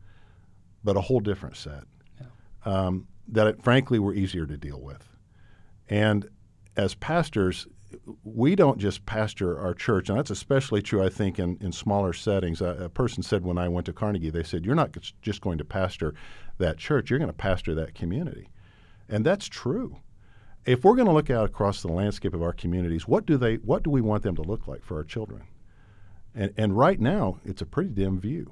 but 0.84 0.98
a 0.98 1.02
whole 1.02 1.20
different 1.20 1.58
set 1.58 1.84
yeah. 2.20 2.26
um, 2.66 3.08
that, 3.28 3.46
it, 3.46 3.64
frankly, 3.64 4.00
were 4.00 4.16
easier 4.16 4.48
to 4.48 4.58
deal 4.58 4.82
with. 4.82 5.08
And 5.88 6.28
as 6.76 6.96
pastors, 6.96 7.68
we 8.24 8.56
don't 8.56 8.78
just 8.78 9.06
pastor 9.06 9.60
our 9.60 9.74
church, 9.74 10.10
and 10.10 10.18
that's 10.18 10.30
especially 10.30 10.82
true, 10.82 11.04
I 11.04 11.10
think, 11.10 11.40
in, 11.40 11.58
in 11.62 11.72
smaller 11.72 12.14
settings. 12.14 12.62
A, 12.62 12.86
a, 12.86 12.90
person 12.90 13.24
said 13.24 13.44
when 13.44 13.58
I 13.58 13.68
went 13.68 13.86
to 13.88 13.94
Carnegie, 13.94 14.30
they 14.30 14.44
said, 14.44 14.66
You're 14.66 14.76
not 14.76 14.96
just 15.22 15.42
going 15.42 15.58
to 15.58 15.66
pastor 15.66 16.14
that 16.58 16.78
church, 16.78 17.10
you're 17.10 17.20
going 17.20 17.30
to 17.30 17.34
pastor 17.34 17.76
that 17.76 17.96
community. 17.96 18.50
And 19.10 19.26
that's 19.26 19.48
true. 19.48 19.98
If 20.66 20.84
we're 20.84 20.96
going 20.96 21.08
to 21.08 21.14
look 21.14 21.30
out 21.30 21.46
across 21.46 21.82
the 21.82 21.92
landscape 21.92 22.34
of 22.34 22.42
our 22.42 22.54
communities, 22.54 23.08
what 23.08 23.26
do, 23.26 23.38
they, 23.38 23.56
what 23.56 23.84
do 23.84 23.92
we 23.92 24.02
want 24.02 24.24
them 24.24 24.36
to 24.36 24.42
look 24.42 24.68
like 24.68 24.84
for 24.84 24.98
our 24.98 25.04
children? 25.04 25.44
And, 26.34 26.54
and 26.58 26.76
right 26.76 27.00
now, 27.00 27.40
it's 27.46 27.62
a 27.62 27.68
pretty 27.68 27.92
dim 27.92 28.20
view. 28.20 28.52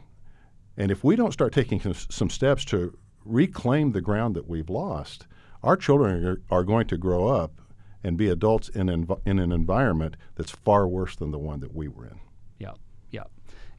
And 0.78 0.92
if 0.92 1.04
we 1.04 1.16
don't 1.16 1.32
start 1.32 1.54
taking 1.54 1.82
some 1.94 2.30
steps 2.30 2.66
to 2.66 2.98
reclaim 3.26 3.92
the 3.92 4.02
ground 4.02 4.36
that 4.36 4.48
we've 4.48 4.70
lost, 4.70 5.28
our 5.64 5.76
children 5.76 6.26
are, 6.26 6.42
are 6.52 6.64
going 6.64 6.88
to 6.88 6.98
grow 6.98 7.28
up 7.28 7.60
and 8.04 8.18
be 8.18 8.28
adults 8.30 8.70
in, 8.70 8.88
env- 8.88 9.22
in 9.26 9.40
an 9.40 9.52
environment 9.52 10.18
that's 10.36 10.52
far 10.52 10.88
worse 10.88 11.16
than 11.16 11.32
the 11.32 11.40
one 11.40 11.60
that 11.62 11.74
we 11.74 11.88
were 11.88 12.06
in. 12.06 12.20
Yeah, 12.60 12.74
yeah. 13.12 13.24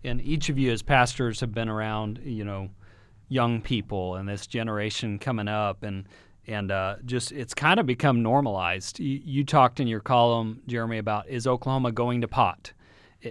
And 0.03 0.21
each 0.21 0.49
of 0.49 0.59
you 0.59 0.73
as 0.73 0.83
pastors 0.83 1.41
have 1.41 1.53
been 1.53 1.69
around, 1.69 2.21
you 2.25 2.45
know, 2.45 2.71
young 3.29 3.61
people 3.61 4.17
and 4.17 4.29
this 4.29 4.47
generation 4.47 5.19
coming 5.19 5.49
up 5.49 5.83
and 5.83 6.07
and 6.47 6.71
uh, 6.71 6.97
just 7.07 7.33
it's 7.33 7.55
kind 7.55 7.81
of 7.81 7.87
become 7.87 8.23
normalized. 8.23 9.01
You, 9.01 9.19
you, 9.25 9.45
talked 9.45 9.81
in 9.81 9.87
your 9.87 10.01
column, 10.01 10.61
Jeremy, 10.67 10.99
about 10.99 11.27
is 11.27 11.47
Oklahoma 11.47 11.91
going 11.91 12.21
to 12.21 12.29
pot? 12.29 12.75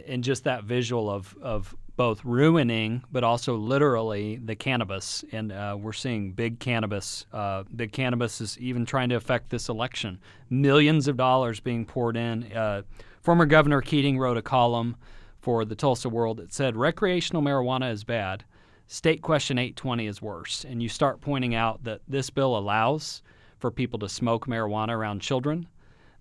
and 0.07 0.23
just 0.23 0.43
that 0.43 0.63
visual 0.63 1.09
of 1.09 1.35
of 1.41 1.75
both 1.95 2.23
ruining 2.25 3.03
but 3.11 3.23
also 3.23 3.55
literally 3.55 4.37
the 4.37 4.55
cannabis. 4.55 5.23
And 5.31 5.51
uh, 5.51 5.77
we're 5.79 5.93
seeing 5.93 6.31
big 6.31 6.59
cannabis 6.59 7.25
uh, 7.31 7.63
big 7.75 7.91
cannabis 7.91 8.41
is 8.41 8.57
even 8.59 8.85
trying 8.85 9.09
to 9.09 9.15
affect 9.15 9.49
this 9.49 9.69
election. 9.69 10.19
Millions 10.49 11.07
of 11.07 11.17
dollars 11.17 11.59
being 11.59 11.85
poured 11.85 12.17
in. 12.17 12.51
Uh, 12.51 12.83
former 13.21 13.45
governor 13.45 13.81
keating 13.81 14.17
wrote 14.17 14.37
a 14.37 14.41
column 14.41 14.95
for 15.39 15.65
the 15.65 15.75
tulsa 15.75 16.09
world 16.09 16.37
that 16.37 16.53
said 16.53 16.75
recreational 16.75 17.41
marijuana 17.41 17.91
is 17.91 18.03
bad. 18.03 18.43
State 18.87 19.21
question 19.21 19.57
820 19.57 20.07
is 20.07 20.21
worse. 20.21 20.65
And 20.65 20.81
you 20.81 20.89
start 20.89 21.21
pointing 21.21 21.55
out 21.55 21.83
that 21.83 22.01
this 22.07 22.29
bill 22.29 22.57
allows 22.57 23.21
for 23.59 23.71
people 23.71 23.99
to 23.99 24.09
smoke 24.09 24.45
marijuana 24.47 24.89
around 24.89 25.21
children 25.21 25.67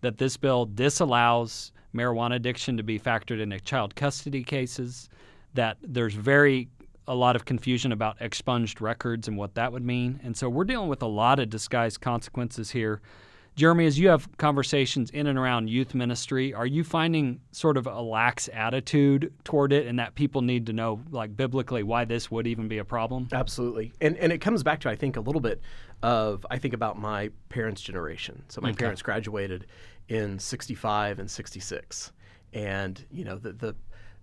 that 0.03 0.19
this 0.19 0.37
bill 0.37 0.67
disallows 0.67 1.73
marijuana 1.95 2.35
addiction 2.35 2.77
to 2.77 2.83
be 2.83 2.99
factored 2.99 3.41
into 3.41 3.59
child 3.61 3.95
custody 3.95 4.43
cases, 4.43 5.09
that 5.55 5.79
there's 5.83 6.15
very 6.15 6.69
a 7.09 7.15
lot 7.15 7.37
of 7.37 7.45
confusion 7.45 7.93
about 7.93 8.17
expunged 8.21 8.81
records 8.81 9.27
and 9.29 9.37
what 9.37 9.55
that 9.55 9.73
would 9.73 9.85
mean. 9.85 10.21
And 10.23 10.37
so 10.37 10.49
we're 10.49 10.65
dealing 10.65 10.89
with 10.89 11.03
a 11.03 11.07
lot 11.07 11.41
of 11.41 11.51
disguised 11.51 12.01
consequences 12.01 12.71
here. 12.71 13.01
Jeremy, 13.55 13.85
as 13.85 13.99
you 13.99 14.09
have 14.09 14.35
conversations 14.39 15.11
in 15.11 15.27
and 15.27 15.39
around 15.39 15.69
youth 15.69 15.95
ministry, 15.95 16.55
are 16.55 16.65
you 16.65 16.83
finding 16.83 17.41
sort 17.51 17.77
of 17.77 17.87
a 17.87 18.01
lax 18.01 18.49
attitude 18.51 19.31
toward 19.45 19.75
it 19.75 19.87
and 19.87 19.99
that 19.99 20.15
people 20.15 20.41
need 20.41 20.65
to 20.67 20.73
know, 20.73 21.03
like 21.11 21.37
biblically, 21.37 21.83
why 21.83 22.07
this 22.07 22.31
would 22.31 22.47
even 22.47 22.67
be 22.67 22.79
a 22.79 22.85
problem? 22.85 23.29
Absolutely. 23.31 23.93
And, 24.01 24.17
and 24.17 24.33
it 24.33 24.39
comes 24.39 24.63
back 24.63 24.81
to, 24.81 24.89
I 24.89 24.97
think, 24.97 25.17
a 25.17 25.21
little 25.21 25.41
bit 25.41 25.61
of, 26.03 26.47
I 26.51 26.57
think 26.57 26.73
about 26.73 26.99
my 26.99 27.31
parents' 27.51 27.83
generation. 27.83 28.43
So 28.49 28.63
my 28.63 28.71
okay. 28.71 28.79
parents 28.79 29.03
graduated 29.03 29.67
in 30.09 30.39
65 30.39 31.19
and 31.19 31.31
66. 31.31 32.13
And, 32.55 33.05
you 33.11 33.25
know, 33.25 33.37
the, 33.37 33.53
the 33.53 33.77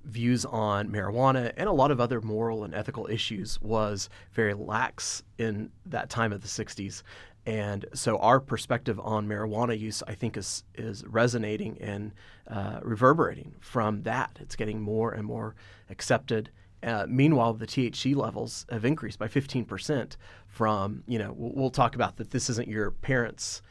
views 0.09 0.45
on 0.45 0.89
marijuana 0.89 1.53
and 1.57 1.69
a 1.69 1.71
lot 1.71 1.91
of 1.91 1.99
other 1.99 2.21
moral 2.21 2.63
and 2.63 2.73
ethical 2.73 3.07
issues 3.07 3.59
was 3.61 4.09
very 4.33 4.53
lax 4.53 5.23
in 5.37 5.71
that 5.85 6.09
time 6.09 6.33
of 6.33 6.41
the 6.41 6.47
60s. 6.47 7.03
And 7.45 7.85
so 7.93 8.17
our 8.17 8.39
perspective 8.39 8.99
on 8.99 9.27
marijuana 9.27 9.77
use, 9.77 10.03
I 10.05 10.13
think, 10.13 10.37
is 10.37 10.63
is 10.75 11.05
resonating 11.07 11.77
and 11.81 12.11
uh, 12.47 12.79
reverberating 12.83 13.55
from 13.59 14.03
that. 14.03 14.37
It's 14.39 14.55
getting 14.55 14.81
more 14.81 15.11
and 15.11 15.25
more 15.25 15.55
accepted. 15.89 16.51
Uh, 16.83 17.05
meanwhile, 17.09 17.53
the 17.53 17.65
THC 17.65 18.15
levels 18.15 18.65
have 18.69 18.85
increased 18.85 19.19
by 19.19 19.27
15% 19.27 20.15
from, 20.47 21.03
you 21.07 21.19
know, 21.19 21.33
we'll, 21.35 21.51
we'll 21.53 21.69
talk 21.69 21.95
about 21.95 22.17
that 22.17 22.31
this 22.31 22.49
isn't 22.49 22.69
your 22.69 22.91
parents' 22.91 23.61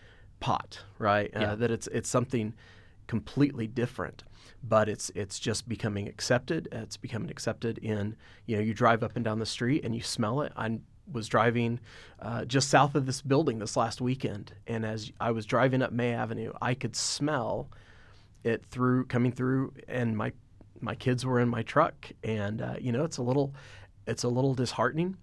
pot, 0.41 0.81
right? 0.99 1.31
Uh, 1.35 1.41
yeah. 1.41 1.53
Uh, 1.53 1.55
that 1.57 1.71
it's 1.71 1.87
it's 1.89 2.09
something 2.09 2.55
completely 3.09 3.67
different, 3.67 4.23
but 4.63 4.89
it's 4.89 5.11
it's 5.17 5.41
just 5.41 5.69
becoming 5.69 6.07
accepted. 6.07 6.69
It's 6.71 6.97
becoming 6.97 7.31
accepted 7.31 7.79
in 7.79 8.17
you 8.47 8.57
know 8.57 8.63
you 8.63 8.73
drive 8.73 9.03
up 9.03 9.17
and 9.17 9.25
down 9.25 9.41
the 9.41 9.47
street 9.47 9.85
and 9.85 9.95
you 9.95 10.03
smell 10.03 10.43
it. 10.43 10.53
I 10.57 10.79
was 11.11 11.27
driving 11.27 11.81
uh, 12.21 12.45
just 12.45 12.69
south 12.69 12.95
of 12.95 13.07
this 13.07 13.23
building 13.23 13.59
this 13.59 13.77
last 13.77 14.01
weekend, 14.01 14.53
and 14.69 14.87
as 14.87 15.11
I 15.19 15.33
was 15.33 15.45
driving 15.45 15.83
up 15.83 15.91
May 15.91 16.13
Avenue, 16.13 16.53
I 16.63 16.75
could 16.75 16.95
smell 16.95 17.69
it 18.45 18.65
through 18.67 19.07
coming 19.07 19.33
through, 19.33 19.73
and 19.89 20.17
my 20.17 20.33
my 20.81 20.95
kids 20.95 21.27
were 21.27 21.41
in 21.41 21.49
my 21.49 21.63
truck, 21.63 22.13
and 22.23 22.63
uh, 22.63 22.75
you 22.79 22.93
know 22.93 23.05
it's 23.05 23.17
a 23.17 23.23
little 23.23 23.55
it's 24.07 24.23
a 24.23 24.29
little 24.29 24.55
disheartening. 24.55 25.17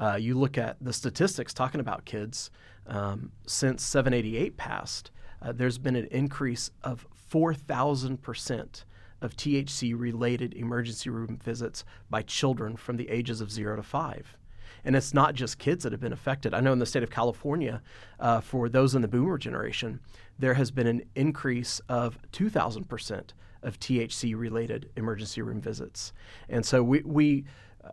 Uh, 0.00 0.16
you 0.16 0.36
look 0.36 0.58
at 0.58 0.76
the 0.80 0.92
statistics 0.92 1.54
talking 1.54 1.80
about 1.80 2.04
kids 2.04 2.50
um, 2.88 3.30
since 3.46 3.84
788 3.84 4.56
passed, 4.56 5.12
uh, 5.40 5.52
there's 5.52 5.78
been 5.78 5.96
an 5.96 6.06
increase 6.10 6.70
of 6.82 7.06
4,000% 7.32 8.84
of 9.22 9.36
THC 9.36 9.98
related 9.98 10.52
emergency 10.54 11.08
room 11.08 11.38
visits 11.42 11.84
by 12.10 12.22
children 12.22 12.76
from 12.76 12.96
the 12.96 13.08
ages 13.08 13.40
of 13.40 13.50
zero 13.50 13.76
to 13.76 13.82
five. 13.82 14.36
And 14.84 14.96
it's 14.96 15.14
not 15.14 15.34
just 15.34 15.58
kids 15.58 15.84
that 15.84 15.92
have 15.92 16.00
been 16.00 16.12
affected. 16.12 16.52
I 16.52 16.60
know 16.60 16.72
in 16.72 16.80
the 16.80 16.86
state 16.86 17.04
of 17.04 17.10
California, 17.10 17.80
uh, 18.18 18.40
for 18.40 18.68
those 18.68 18.94
in 18.94 19.02
the 19.02 19.08
boomer 19.08 19.38
generation, 19.38 20.00
there 20.38 20.54
has 20.54 20.72
been 20.72 20.88
an 20.88 21.02
increase 21.14 21.80
of 21.88 22.18
2,000% 22.32 23.30
of 23.62 23.78
THC 23.78 24.36
related 24.36 24.90
emergency 24.96 25.40
room 25.40 25.60
visits. 25.60 26.12
And 26.48 26.66
so 26.66 26.82
we, 26.82 27.02
we 27.04 27.44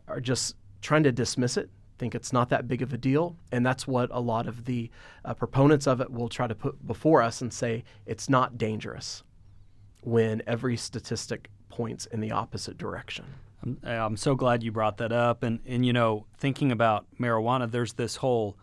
are 0.07 0.19
just 0.19 0.55
trying 0.81 1.03
to 1.03 1.11
dismiss 1.11 1.57
it 1.57 1.69
think 1.99 2.15
it's 2.15 2.31
not 2.31 2.47
that 2.47 2.65
big 2.65 2.81
of 2.81 2.93
a 2.93 2.97
deal. 2.97 3.35
And 3.51 3.65
that's 3.65 3.85
what 3.85 4.09
a 4.11 4.21
lot 4.21 4.47
of 4.47 4.63
the 4.63 4.89
uh, 5.25 5.33
proponents 5.33 5.85
of 5.85 5.99
it 5.99 6.09
will 6.09 6.29
try 6.29 6.47
to 6.47 6.55
put 6.55 6.87
before 6.87 7.21
us 7.21 7.41
and 7.41 7.53
say 7.53 7.83
it's 8.05 8.29
not 8.29 8.57
dangerous 8.57 9.23
when 10.01 10.41
every 10.47 10.77
statistic 10.77 11.49
points 11.69 12.05
in 12.07 12.19
the 12.19 12.31
opposite 12.31 12.77
direction. 12.77 13.25
I'm, 13.63 13.77
I'm 13.83 14.17
so 14.17 14.35
glad 14.35 14.63
you 14.63 14.71
brought 14.71 14.97
that 14.97 15.11
up. 15.11 15.43
And, 15.43 15.59
and, 15.65 15.85
you 15.85 15.93
know, 15.93 16.25
thinking 16.37 16.71
about 16.71 17.05
marijuana, 17.19 17.69
there's 17.69 17.93
this 17.93 18.17
whole 18.17 18.57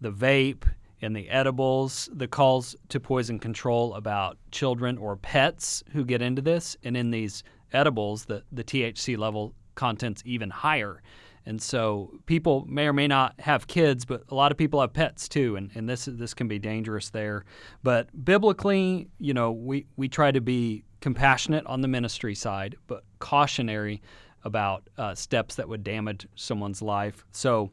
the 0.00 0.12
vape 0.12 0.64
and 1.00 1.16
the 1.16 1.28
edibles, 1.28 2.08
the 2.12 2.28
calls 2.28 2.76
to 2.88 3.00
poison 3.00 3.38
control 3.38 3.94
about 3.94 4.38
children 4.50 4.98
or 4.98 5.16
pets 5.16 5.82
who 5.92 6.04
get 6.04 6.22
into 6.22 6.42
this. 6.42 6.76
And 6.84 6.96
in 6.96 7.10
these 7.10 7.42
edibles, 7.72 8.26
the, 8.26 8.42
the 8.52 8.64
THC 8.64 9.16
level 9.16 9.54
content's 9.74 10.22
even 10.24 10.50
higher. 10.50 11.02
And 11.46 11.60
so 11.60 12.12
people 12.26 12.64
may 12.68 12.86
or 12.86 12.92
may 12.92 13.08
not 13.08 13.34
have 13.40 13.66
kids, 13.66 14.04
but 14.04 14.22
a 14.28 14.34
lot 14.34 14.52
of 14.52 14.58
people 14.58 14.80
have 14.80 14.92
pets 14.92 15.28
too, 15.28 15.56
and, 15.56 15.70
and 15.74 15.88
this 15.88 16.04
this 16.04 16.34
can 16.34 16.48
be 16.48 16.58
dangerous 16.58 17.10
there. 17.10 17.44
But 17.82 18.08
biblically, 18.24 19.08
you 19.18 19.34
know, 19.34 19.52
we, 19.52 19.86
we 19.96 20.08
try 20.08 20.30
to 20.30 20.40
be 20.40 20.84
compassionate 21.00 21.66
on 21.66 21.80
the 21.80 21.88
ministry 21.88 22.34
side, 22.34 22.76
but 22.86 23.04
cautionary 23.18 24.02
about 24.44 24.88
uh, 24.98 25.14
steps 25.14 25.56
that 25.56 25.68
would 25.68 25.84
damage 25.84 26.26
someone's 26.34 26.82
life. 26.82 27.24
So 27.32 27.70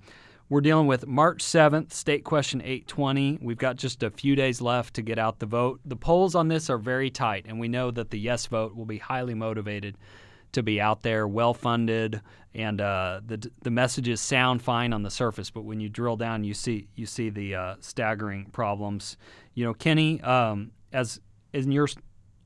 we're 0.50 0.62
dealing 0.62 0.88
with 0.88 1.06
March 1.06 1.44
7th, 1.44 1.94
State 1.94 2.24
Question 2.24 2.62
820. 2.62 3.38
We've 3.42 3.58
got 3.58 3.76
just 3.76 4.02
a 4.02 4.10
few 4.10 4.36
days 4.36 4.62
left 4.62 4.96
to 4.96 5.04
get 5.04 5.20
out 5.20 5.38
the 5.38 5.46
vote. 5.46 5.80
The 5.86 5.96
polls 5.96 6.34
on 6.34 6.48
this 6.48 6.72
are 6.72 6.80
very 6.80 7.12
tight, 7.12 7.46
and 7.48 7.60
we 7.60 7.68
know 7.68 7.92
that 7.92 8.10
the 8.10 8.20
yes 8.20 8.48
vote 8.48 8.76
will 8.76 8.86
be 8.86 8.98
highly 8.98 9.36
motivated 9.36 9.96
to 10.52 10.64
be 10.64 10.82
out 10.82 11.02
there, 11.02 11.28
well 11.28 11.54
funded, 11.54 12.22
and 12.54 12.82
uh, 12.82 13.22
the 13.26 13.50
the 13.62 13.72
messages 13.72 14.20
sound 14.20 14.62
fine 14.62 14.94
on 14.94 15.04
the 15.04 15.12
surface, 15.12 15.50
but 15.50 15.64
when 15.64 15.80
you 15.80 15.90
drill 15.90 16.16
down, 16.16 16.44
you 16.44 16.54
see 16.54 16.88
you 16.96 17.06
see 17.06 17.30
the 17.30 17.56
uh, 17.56 17.76
staggering 17.80 18.46
problems. 18.52 19.18
You 19.54 19.66
know, 19.66 19.74
Kenny, 19.74 20.22
um, 20.22 20.72
as 20.92 21.22
in 21.54 21.72
your 21.72 21.88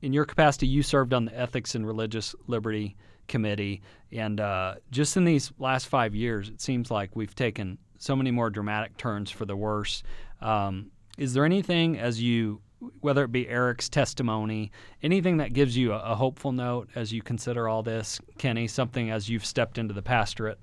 in 0.02 0.12
your 0.12 0.24
capacity, 0.24 0.66
you 0.66 0.82
served 0.82 1.14
on 1.14 1.24
the 1.24 1.38
Ethics 1.38 1.74
and 1.74 1.86
Religious 1.86 2.34
Liberty 2.46 2.96
Committee, 3.28 3.82
and 4.12 4.40
uh, 4.40 4.74
just 4.90 5.16
in 5.16 5.24
these 5.24 5.52
last 5.58 5.88
five 5.88 6.14
years, 6.14 6.48
it 6.50 6.60
seems 6.60 6.90
like 6.90 7.16
we've 7.16 7.34
taken 7.34 7.78
so 7.98 8.14
many 8.14 8.30
more 8.30 8.50
dramatic 8.50 8.96
turns 8.98 9.30
for 9.30 9.46
the 9.46 9.56
worse. 9.56 10.02
Um, 10.42 10.90
is 11.16 11.32
there 11.32 11.46
anything 11.46 11.98
as 11.98 12.20
you 12.20 12.60
whether 13.00 13.24
it 13.24 13.32
be 13.32 13.48
Eric's 13.48 13.88
testimony, 13.88 14.70
anything 15.02 15.38
that 15.38 15.52
gives 15.52 15.76
you 15.76 15.92
a, 15.92 15.98
a, 15.98 16.14
hopeful 16.14 16.52
note 16.52 16.88
as 16.94 17.12
you 17.12 17.22
consider 17.22 17.68
all 17.68 17.82
this, 17.82 18.20
Kenny, 18.38 18.66
something 18.66 19.10
as 19.10 19.28
you've 19.28 19.44
stepped 19.44 19.78
into 19.78 19.94
the 19.94 20.02
pastorate? 20.02 20.58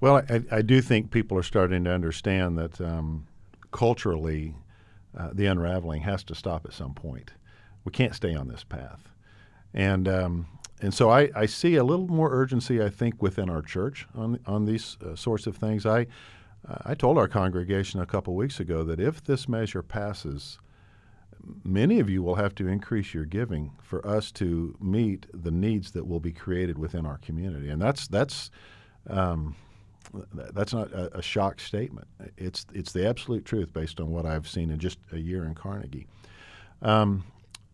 Well, 0.00 0.22
I, 0.28 0.42
I 0.50 0.62
do 0.62 0.80
think 0.80 1.10
people 1.10 1.36
are 1.38 1.42
starting 1.42 1.84
to 1.84 1.92
understand 1.92 2.58
that 2.58 2.80
um, 2.80 3.26
culturally, 3.72 4.54
uh, 5.16 5.30
the 5.32 5.46
unraveling 5.46 6.02
has 6.02 6.22
to 6.24 6.34
stop 6.34 6.64
at 6.64 6.72
some 6.72 6.94
point. 6.94 7.32
We 7.84 7.92
can't 7.92 8.14
stay 8.14 8.34
on 8.34 8.48
this 8.48 8.64
path. 8.64 9.08
And 9.74 10.08
um, 10.08 10.46
and 10.80 10.94
so 10.94 11.10
I, 11.10 11.28
I 11.34 11.46
see 11.46 11.74
a 11.74 11.84
little 11.84 12.06
more 12.06 12.30
urgency, 12.32 12.82
I 12.82 12.88
think, 12.88 13.20
within 13.20 13.50
our 13.50 13.62
church 13.62 14.06
on 14.14 14.38
on 14.46 14.64
these 14.64 14.96
uh, 15.04 15.16
sorts 15.16 15.46
of 15.46 15.56
things. 15.56 15.84
I 15.84 16.06
I 16.84 16.94
told 16.94 17.18
our 17.18 17.28
congregation 17.28 18.00
a 18.00 18.06
couple 18.06 18.34
weeks 18.34 18.60
ago 18.60 18.84
that 18.84 19.00
if 19.00 19.22
this 19.22 19.48
measure 19.48 19.82
passes, 19.82 20.58
many 21.64 22.00
of 22.00 22.08
you 22.10 22.22
will 22.22 22.34
have 22.36 22.54
to 22.56 22.68
increase 22.68 23.14
your 23.14 23.24
giving 23.24 23.72
for 23.82 24.06
us 24.06 24.30
to 24.32 24.76
meet 24.80 25.26
the 25.32 25.50
needs 25.50 25.92
that 25.92 26.06
will 26.06 26.20
be 26.20 26.32
created 26.32 26.78
within 26.78 27.06
our 27.06 27.18
community, 27.18 27.68
and 27.70 27.80
that's 27.80 28.08
that's 28.08 28.50
um, 29.08 29.56
that's 30.32 30.72
not 30.72 30.90
a, 30.92 31.18
a, 31.18 31.22
shock 31.22 31.60
statement. 31.60 32.06
It's 32.36 32.66
it's 32.72 32.92
the 32.92 33.06
absolute 33.06 33.44
truth 33.44 33.72
based 33.72 34.00
on 34.00 34.10
what 34.10 34.26
I've 34.26 34.48
seen 34.48 34.70
in 34.70 34.78
just 34.78 34.98
a 35.12 35.18
year 35.18 35.44
in 35.44 35.54
Carnegie. 35.54 36.06
Um, 36.82 37.24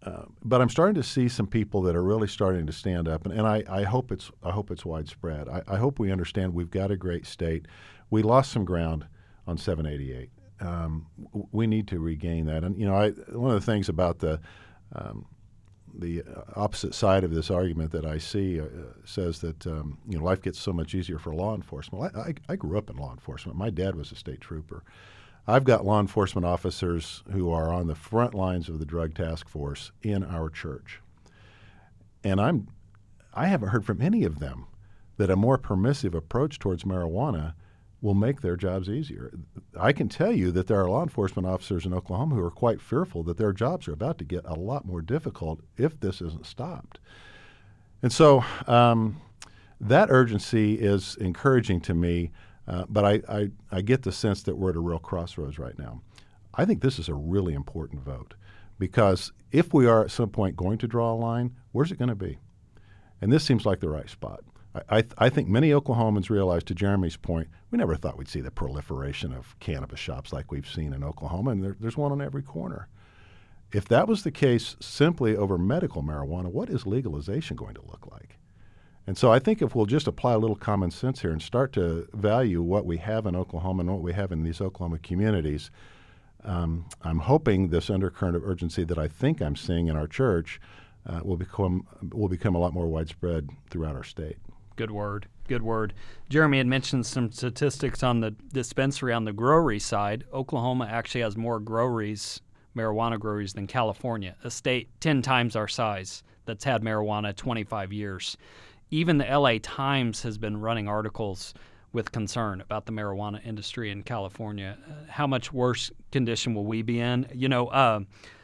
uh, 0.03 0.25
but 0.45 0.61
I'm 0.61 0.69
starting 0.69 0.95
to 0.97 1.03
see 1.03 1.29
some 1.29 1.47
people 1.47 1.81
that 1.83 1.97
are 1.97 2.03
really 2.03 2.29
starting 2.29 2.67
to 2.67 2.73
stand 2.73 3.09
up, 3.09 3.25
and, 3.25 3.33
and 3.33 3.47
I, 3.47 3.65
I 3.69 3.83
hope 3.85 4.13
it's 4.13 4.31
I 4.43 4.51
hope 4.51 4.71
it's 4.71 4.85
widespread. 4.85 5.49
I, 5.49 5.63
I 5.67 5.77
hope 5.77 5.99
we 5.99 6.13
understand 6.13 6.55
we've 6.55 6.71
got 6.71 6.91
a 6.91 6.97
great 6.97 7.27
state. 7.27 7.67
We 8.11 8.23
lost 8.23 8.53
some 8.53 8.65
ground 8.65 9.07
on 9.47 9.59
788 9.59 10.31
um, 10.61 11.07
we 11.53 11.67
need 11.67 11.89
to 11.89 11.99
regain 11.99 12.47
that. 12.47 12.65
And 12.65 12.79
you 12.79 12.87
know, 12.87 12.95
I, 12.95 13.11
one 13.11 13.55
of 13.55 13.61
the 13.61 13.73
things 13.73 13.89
about 13.89 14.19
the 14.19 14.41
um, 14.95 15.27
the 15.97 16.23
opposite 16.57 16.95
side 16.95 17.25
of 17.25 17.33
this 17.33 17.51
argument 17.51 17.93
that 17.93 18.05
I 18.05 18.19
see 18.19 18.61
uh, 18.61 18.67
says 19.05 19.41
that 19.41 19.67
um, 19.67 19.99
you 20.09 20.19
know 20.19 20.25
life 20.25 20.43
gets 20.43 20.59
so 20.59 20.73
much 20.73 20.95
easier 20.95 21.19
for 21.19 21.35
law 21.35 21.55
enforcement. 21.55 22.15
I, 22.17 22.21
I, 22.21 22.35
I, 22.51 22.57
grew 22.57 22.77
up 22.79 22.91
in 22.91 22.97
law 22.97 23.13
enforcement. 23.13 23.57
My 23.57 23.71
dad 23.71 23.95
was 23.95 24.11
a 24.11 24.17
state 24.17 24.41
trooper. 24.41 24.83
I've 25.47 25.65
got 25.65 25.85
law 25.85 26.01
enforcement 26.01 26.47
officers 26.47 27.23
who 27.31 27.51
are 27.51 27.73
on 27.73 27.87
the 27.87 27.95
front 27.95 28.35
lines 28.35 28.69
of 28.69 28.79
the 28.79 28.87
drug 28.87 29.15
task 29.15 29.49
force 29.49 29.93
in 30.03 30.25
our 30.25 30.49
church, 30.49 31.01
and 32.23 32.41
I'm 32.41 32.69
I 33.33 33.47
haven't 33.47 33.69
heard 33.71 33.85
from 33.85 34.03
any 34.03 34.25
of 34.25 34.39
them 34.39 34.67
that 35.17 35.31
a 35.31 35.37
more 35.37 35.59
permissive 35.59 36.15
approach 36.15 36.59
towards 36.59 36.85
marijuana 36.85 37.55
will 38.05 38.15
make 38.15 38.43
their 38.43 38.55
jobs 38.55 38.91
easier. 38.91 39.33
I 39.81 39.95
can 39.95 40.11
tell 40.11 40.31
you 40.31 40.51
that 40.51 40.67
there 40.67 40.79
are 40.79 40.91
law 40.91 41.03
enforcement 41.03 41.49
officers 41.49 41.87
in 41.87 41.95
Oklahoma 41.95 42.35
who 42.35 42.45
are 42.45 42.51
quite 42.51 42.83
fearful 42.83 43.23
that 43.23 43.39
their 43.39 43.55
jobs 43.55 43.89
are 43.89 43.95
about 43.95 44.19
to 44.19 44.25
get 44.25 44.45
a 44.45 44.53
lot 44.53 44.85
more 44.85 45.01
difficult 45.01 45.61
if 45.79 45.99
this 45.99 46.21
isn't 46.21 46.45
stopped. 46.45 46.99
And 48.03 48.13
so 48.13 48.45
um, 48.67 49.23
that 49.81 50.11
urgency 50.11 50.75
is 50.75 51.17
encouraging 51.17 51.81
to 51.81 51.95
me, 51.95 52.31
uh, 52.69 52.85
but 52.91 53.07
I, 53.07 53.23
I, 53.27 53.51
I 53.73 53.81
get 53.81 54.03
the 54.03 54.13
sense 54.13 54.43
that 54.43 54.59
we're 54.59 54.71
at 54.71 54.77
a 54.77 54.81
real 54.81 54.99
crossroads 54.99 55.59
right 55.59 55.79
now. 55.79 56.03
I 56.53 56.67
think 56.67 56.83
this 56.83 56.99
is 56.99 57.09
a 57.09 57.15
really 57.15 57.55
important 57.55 58.03
vote 58.03 58.35
because 58.79 59.33
if 59.51 59.73
we 59.73 59.87
are 59.87 60.05
at 60.05 60.11
some 60.11 60.29
point 60.29 60.57
going 60.57 60.77
to 60.77 60.87
draw 60.87 61.15
a 61.15 61.17
line, 61.17 61.57
where's 61.73 61.91
it 61.91 61.99
going 61.99 62.11
to 62.11 62.15
be? 62.15 62.39
And 63.23 63.33
this 63.33 63.45
seems 63.45 63.65
like 63.65 63.81
the 63.81 63.89
right 63.89 64.11
spot. 64.11 64.45
I, 64.89 65.03
th- 65.03 65.15
I, 65.19 65.29
think 65.29 65.49
many 65.49 65.71
Oklahomans 65.71 66.31
realize, 66.31 66.65
to 66.65 66.75
Jeremy's 66.75 67.17
point, 67.17 67.49
we 67.71 67.79
never 67.79 67.95
thought 67.95 68.19
we'd 68.19 68.29
see 68.29 68.41
the 68.41 68.51
proliferation 68.51 69.33
of 69.33 69.59
cannabis 69.61 70.01
shops 70.01 70.33
like 70.33 70.51
we've 70.51 70.69
seen 70.69 70.93
in 70.93 71.05
Oklahoma, 71.05 71.53
and 71.53 71.63
there, 71.63 71.77
there's 71.79 71.97
one 71.97 72.11
on 72.11 72.21
every 72.21 72.43
corner. 72.43 72.89
If 73.73 73.87
that 73.89 74.09
was 74.09 74.23
the 74.23 74.31
case 74.31 74.77
simply 74.81 75.37
over 75.37 75.59
medical 75.59 76.03
marijuana, 76.03 76.47
what 76.47 76.71
is 76.71 76.87
legalization 76.87 77.57
going 77.57 77.75
to 77.75 77.83
look 77.83 78.09
like? 78.11 78.39
And 79.07 79.19
so 79.19 79.31
I 79.31 79.39
think 79.39 79.61
if 79.61 79.75
we'll 79.75 79.87
just 79.87 80.07
apply 80.07 80.33
a 80.33 80.39
little 80.39 80.57
common 80.57 80.91
sense 80.91 81.21
here 81.21 81.31
and 81.31 81.43
start 81.43 81.73
to 81.75 82.09
value 82.13 82.63
what 82.63 82.87
we 82.87 82.97
have 82.99 83.27
in 83.27 83.37
Oklahoma 83.37 83.81
and 83.81 83.91
what 83.91 84.01
we 84.01 84.13
have 84.13 84.33
in 84.33 84.43
these 84.43 84.61
Oklahoma 84.61 84.99
communities, 84.99 85.71
um, 86.43 86.87
I'm 87.03 87.19
hoping 87.19 87.69
this 87.69 87.91
undercurrent 87.91 88.37
of 88.37 88.45
urgency 88.45 88.85
that 88.85 88.99
I 88.99 89.09
think 89.09 89.41
I'm 89.41 89.57
seeing 89.57 89.89
in 89.89 89.97
our 89.97 90.07
church 90.07 90.61
uh, 91.07 91.21
will 91.23 91.37
become 91.37 91.87
will 92.13 92.29
become 92.29 92.55
a 92.55 92.59
lot 92.59 92.73
more 92.73 92.87
widespread 92.87 93.51
throughout 93.69 93.95
our 93.95 94.05
state. 94.05 94.39
Good 94.77 94.91
word. 94.91 95.29
Good 95.47 95.63
word. 95.63 95.93
Jeremy 96.29 96.59
had 96.59 96.67
mentioned 96.67 97.07
some 97.07 97.31
statistics 97.31 98.03
on 98.03 98.21
the 98.21 98.33
dispensary 98.53 99.13
on 99.13 99.25
the 99.25 99.33
growery 99.33 99.79
side. 99.79 100.25
Oklahoma 100.33 100.89
actually 100.91 101.21
has 101.21 101.37
more 101.37 101.61
groweries, 101.61 102.41
marijuana 102.77 103.21
groweries, 103.21 103.53
than 103.53 103.67
California, 103.67 104.37
a 104.43 104.51
state 104.51 104.89
10 105.01 105.23
times 105.23 105.55
our 105.55 105.69
size 105.69 106.23
that's 106.47 106.65
had 106.65 106.83
marijuana 106.83 107.35
25 107.37 107.93
years. 107.93 108.37
Even 108.91 109.19
the 109.19 109.25
LA 109.25 109.59
Times 109.63 110.23
has 110.23 110.39
been 110.39 110.61
running 110.61 110.89
articles 110.89 111.55
with 111.93 112.11
concern 112.11 112.61
about 112.61 112.87
the 112.87 112.93
marijuana 112.93 113.45
industry 113.47 113.91
in 113.91 114.03
California. 114.03 114.77
Uh, 114.87 114.93
how 115.09 115.27
much 115.27 115.53
worse 115.53 115.91
condition 116.11 116.55
will 116.55 116.65
we 116.65 116.83
be 116.83 117.01
in? 117.01 117.27
You 117.33 117.49
know, 117.49 117.69
uh, 117.69 118.01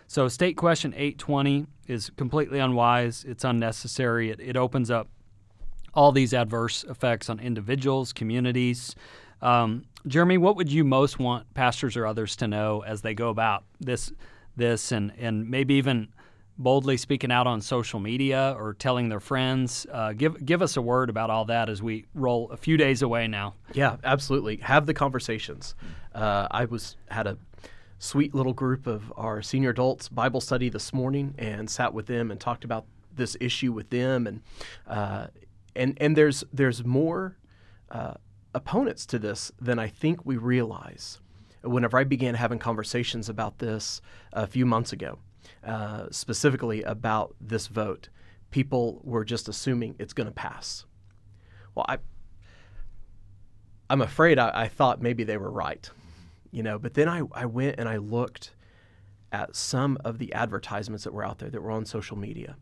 so 0.07 0.29
state 0.29 0.57
question 0.57 0.93
820 0.95 1.67
is 1.89 2.11
completely 2.17 2.59
unwise. 2.59 3.25
It's 3.25 3.45
unnecessary. 3.45 4.31
It, 4.31 4.41
it 4.41 4.57
opens 4.57 4.91
up 4.91 5.09
all 5.95 6.13
these 6.13 6.33
adverse 6.35 6.85
effects 6.85 7.29
on 7.29 7.41
individuals, 7.41 8.13
communities. 8.13 8.95
Um, 9.43 9.85
Jeremy, 10.07 10.39
what 10.39 10.57
would 10.57 10.71
you 10.71 10.85
most 10.85 11.19
want 11.19 11.53
pastors 11.55 11.97
or 11.97 12.07
others 12.07 12.37
to 12.37 12.49
know 12.49 12.83
as 12.83 13.03
they 13.03 13.15
go 13.15 13.29
about 13.29 13.65
this, 13.81 14.13
this, 14.57 14.93
and 14.93 15.13
and 15.19 15.49
maybe 15.49 15.75
even 15.75 16.09
boldly 16.59 16.99
speaking 16.99 17.33
out 17.33 17.47
on 17.47 17.61
social 17.61 18.01
media 18.01 18.55
or 18.59 18.75
telling 18.75 19.09
their 19.09 19.21
friends? 19.21 19.87
Uh, 19.91 20.13
give 20.13 20.45
give 20.45 20.63
us 20.63 20.77
a 20.77 20.83
word 20.83 21.11
about 21.11 21.31
all 21.31 21.45
that 21.47 21.69
as 21.69 21.83
we 21.83 22.07
roll 22.15 22.51
a 22.51 22.57
few 22.57 22.77
days 22.77 23.03
away 23.03 23.27
now. 23.27 23.55
Yeah, 23.73 23.97
absolutely. 24.05 24.57
Have 24.59 24.87
the 24.87 24.95
conversations. 24.95 25.75
Uh, 26.15 26.49
I 26.51 26.65
was 26.67 26.97
had 27.11 27.27
a 27.27 27.37
sweet 27.99 28.35
little 28.35 28.55
group 28.55 28.87
of 28.87 29.13
our 29.17 29.43
senior 29.43 29.71
adults 29.71 30.09
Bible 30.09 30.41
study 30.41 30.71
this 30.71 30.93
morning 30.95 31.35
and 31.39 31.69
sat 31.69 31.93
with 31.93 32.07
them 32.07 32.31
and 32.31 32.41
talked 32.41 32.65
about 32.65 32.87
this 33.15 33.37
issue 33.41 33.73
with 33.73 33.91
them 33.91 34.27
and 34.27 34.41
uh, 34.87 35.27
and 35.75 35.97
and 36.01 36.17
there's 36.17 36.45
there's 36.53 36.85
more 36.85 37.37
uh, 37.91 38.15
opponents 38.55 39.07
to 39.07 39.19
this 39.19 39.53
than 39.61 39.79
I 39.79 39.89
think 39.89 40.25
we 40.25 40.37
realize. 40.37 41.19
Whenever 41.63 41.99
I 41.99 42.05
began 42.05 42.35
having 42.35 42.59
conversations 42.59 43.29
about 43.29 43.59
this 43.59 44.01
a 44.33 44.47
few 44.47 44.65
months 44.65 44.95
ago, 44.95 45.19
uh, 45.63 46.07
specifically 46.11 46.83
about 46.85 47.35
this 47.39 47.67
vote, 47.67 48.09
people 48.51 49.01
were 49.05 49.25
just 49.25 49.47
assuming 49.47 49.95
it's 49.99 50.15
going 50.15 50.27
to 50.27 50.33
pass. 50.33 50.87
Well, 51.75 51.85
I 51.89 51.99
I'm 53.91 54.01
afraid 54.01 54.39
I, 54.39 54.51
I, 54.55 54.69
thought 54.69 55.03
maybe 55.03 55.25
they 55.25 55.37
were 55.37 55.51
right, 55.51 55.91
you 56.53 56.63
know. 56.63 56.79
But 56.79 56.95
then 56.95 57.09
I, 57.09 57.23
I 57.33 57.45
went 57.45 57.79
and 57.79 57.89
I 57.89 57.97
looked 57.97 58.53
at 59.33 59.55
some 59.55 59.99
of 60.05 60.19
the 60.19 60.33
advertisements 60.33 61.05
that 61.05 61.13
were 61.13 61.25
out 61.25 61.39
there 61.39 61.51
that 61.51 61.61
were 61.61 61.73
on 61.73 61.85
social 61.85 62.17
media, 62.17 62.57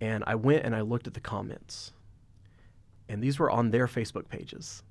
and 0.00 0.24
I 0.26 0.34
went 0.34 0.64
and 0.64 0.74
I 0.74 0.80
looked 0.80 1.06
at 1.06 1.14
the 1.14 1.20
comments 1.20 1.92
and 3.08 3.22
these 3.22 3.38
were 3.38 3.50
on 3.50 3.70
their 3.70 3.86
Facebook 3.86 4.28
pages. 4.28 4.82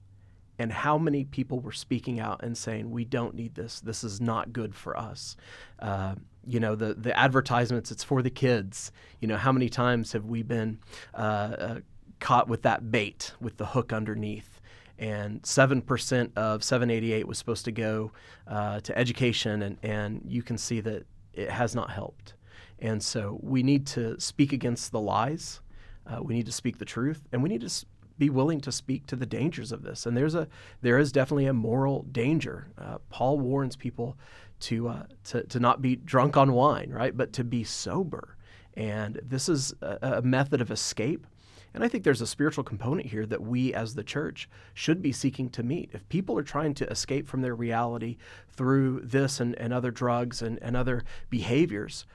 And 0.58 0.72
how 0.72 0.98
many 0.98 1.26
people 1.26 1.60
were 1.60 1.74
speaking 1.74 2.20
out 2.20 2.42
and 2.42 2.58
saying, 2.58 2.90
"We 2.90 3.04
don't 3.04 3.36
need 3.36 3.56
this. 3.56 3.82
This 3.82 4.04
is 4.04 4.22
not 4.22 4.54
good 4.54 4.74
for 4.74 4.98
us." 4.98 5.36
Uh, 5.80 6.16
you 6.48 6.60
know, 6.60 6.76
the 6.76 6.94
the 6.94 7.18
advertisements. 7.18 7.92
It's 7.92 8.04
for 8.04 8.22
the 8.22 8.30
kids. 8.30 8.92
You 9.20 9.28
know, 9.28 9.38
how 9.38 9.52
many 9.52 9.68
times 9.68 10.14
have 10.14 10.26
we 10.26 10.44
been 10.44 10.80
uh, 11.14 11.18
uh, 11.18 11.80
caught 12.20 12.48
with 12.48 12.62
that 12.62 12.90
bait 12.90 13.34
with 13.42 13.58
the 13.58 13.66
hook 13.66 13.92
underneath? 13.92 14.62
And 14.98 15.46
seven 15.46 15.82
percent 15.82 16.32
of 16.38 16.64
788 16.64 17.28
was 17.28 17.38
supposed 17.38 17.66
to 17.66 17.74
go 17.74 18.14
uh, 18.48 18.80
to 18.80 18.98
education, 18.98 19.62
and 19.62 19.78
and 19.84 20.22
you 20.26 20.42
can 20.42 20.58
see 20.58 20.80
that 20.80 21.06
it 21.34 21.50
has 21.50 21.76
not 21.76 21.92
helped. 21.92 22.34
And 22.80 23.02
so 23.04 23.40
we 23.42 23.64
need 23.64 23.88
to 23.88 24.20
speak 24.20 24.54
against 24.54 24.92
the 24.92 25.00
lies. 25.00 25.62
Uh, 26.08 26.22
we 26.22 26.34
need 26.34 26.46
to 26.46 26.52
speak 26.52 26.78
the 26.78 26.86
truth, 26.86 27.22
and 27.32 27.42
we 27.42 27.50
need 27.50 27.62
to 27.62 27.86
be 28.18 28.30
willing 28.30 28.62
to 28.62 28.72
speak 28.72 29.06
to 29.08 29.16
the 29.16 29.26
dangers 29.26 29.72
of 29.72 29.84
this. 29.84 30.06
And 30.06 30.16
there's 30.16 30.36
a 30.36 30.48
there 30.82 30.98
is 30.98 31.12
definitely 31.12 31.48
a 31.48 31.54
moral 31.54 32.04
danger. 32.12 32.68
Uh, 32.78 32.98
Paul 33.10 33.40
warns 33.40 33.76
people 33.76 34.18
to, 34.62 34.88
uh, 34.88 35.04
to 35.26 35.44
to 35.44 35.60
not 35.60 35.82
be 35.82 35.96
drunk 35.96 36.38
on 36.38 36.54
wine, 36.54 36.92
right, 36.92 37.16
but 37.16 37.34
to 37.34 37.44
be 37.44 37.64
sober. 37.64 38.38
And 38.76 39.20
this 39.24 39.50
is 39.50 39.74
a, 39.82 40.18
a 40.18 40.22
method 40.22 40.62
of 40.62 40.72
escape. 40.72 41.28
And 41.74 41.84
I 41.84 41.90
think 41.90 42.06
there's 42.06 42.22
a 42.22 42.28
spiritual 42.28 42.64
component 42.64 43.08
here 43.08 43.26
that 43.26 43.42
we 43.42 43.74
as 43.74 43.96
the 43.96 44.04
church 44.04 44.50
should 44.74 45.02
be 45.02 45.12
seeking 45.12 45.50
to 45.50 45.64
meet. 45.64 45.90
If 45.92 46.08
people 46.08 46.40
are 46.40 46.44
trying 46.44 46.74
to 46.76 46.90
escape 46.90 47.28
from 47.28 47.42
their 47.42 47.54
reality 47.54 48.16
through 48.50 49.02
this 49.04 49.42
and, 49.42 49.56
and 49.56 49.74
other 49.74 49.92
drugs 49.92 50.42
and, 50.42 50.58
and 50.62 50.78
other 50.78 51.04
behaviors, 51.30 52.06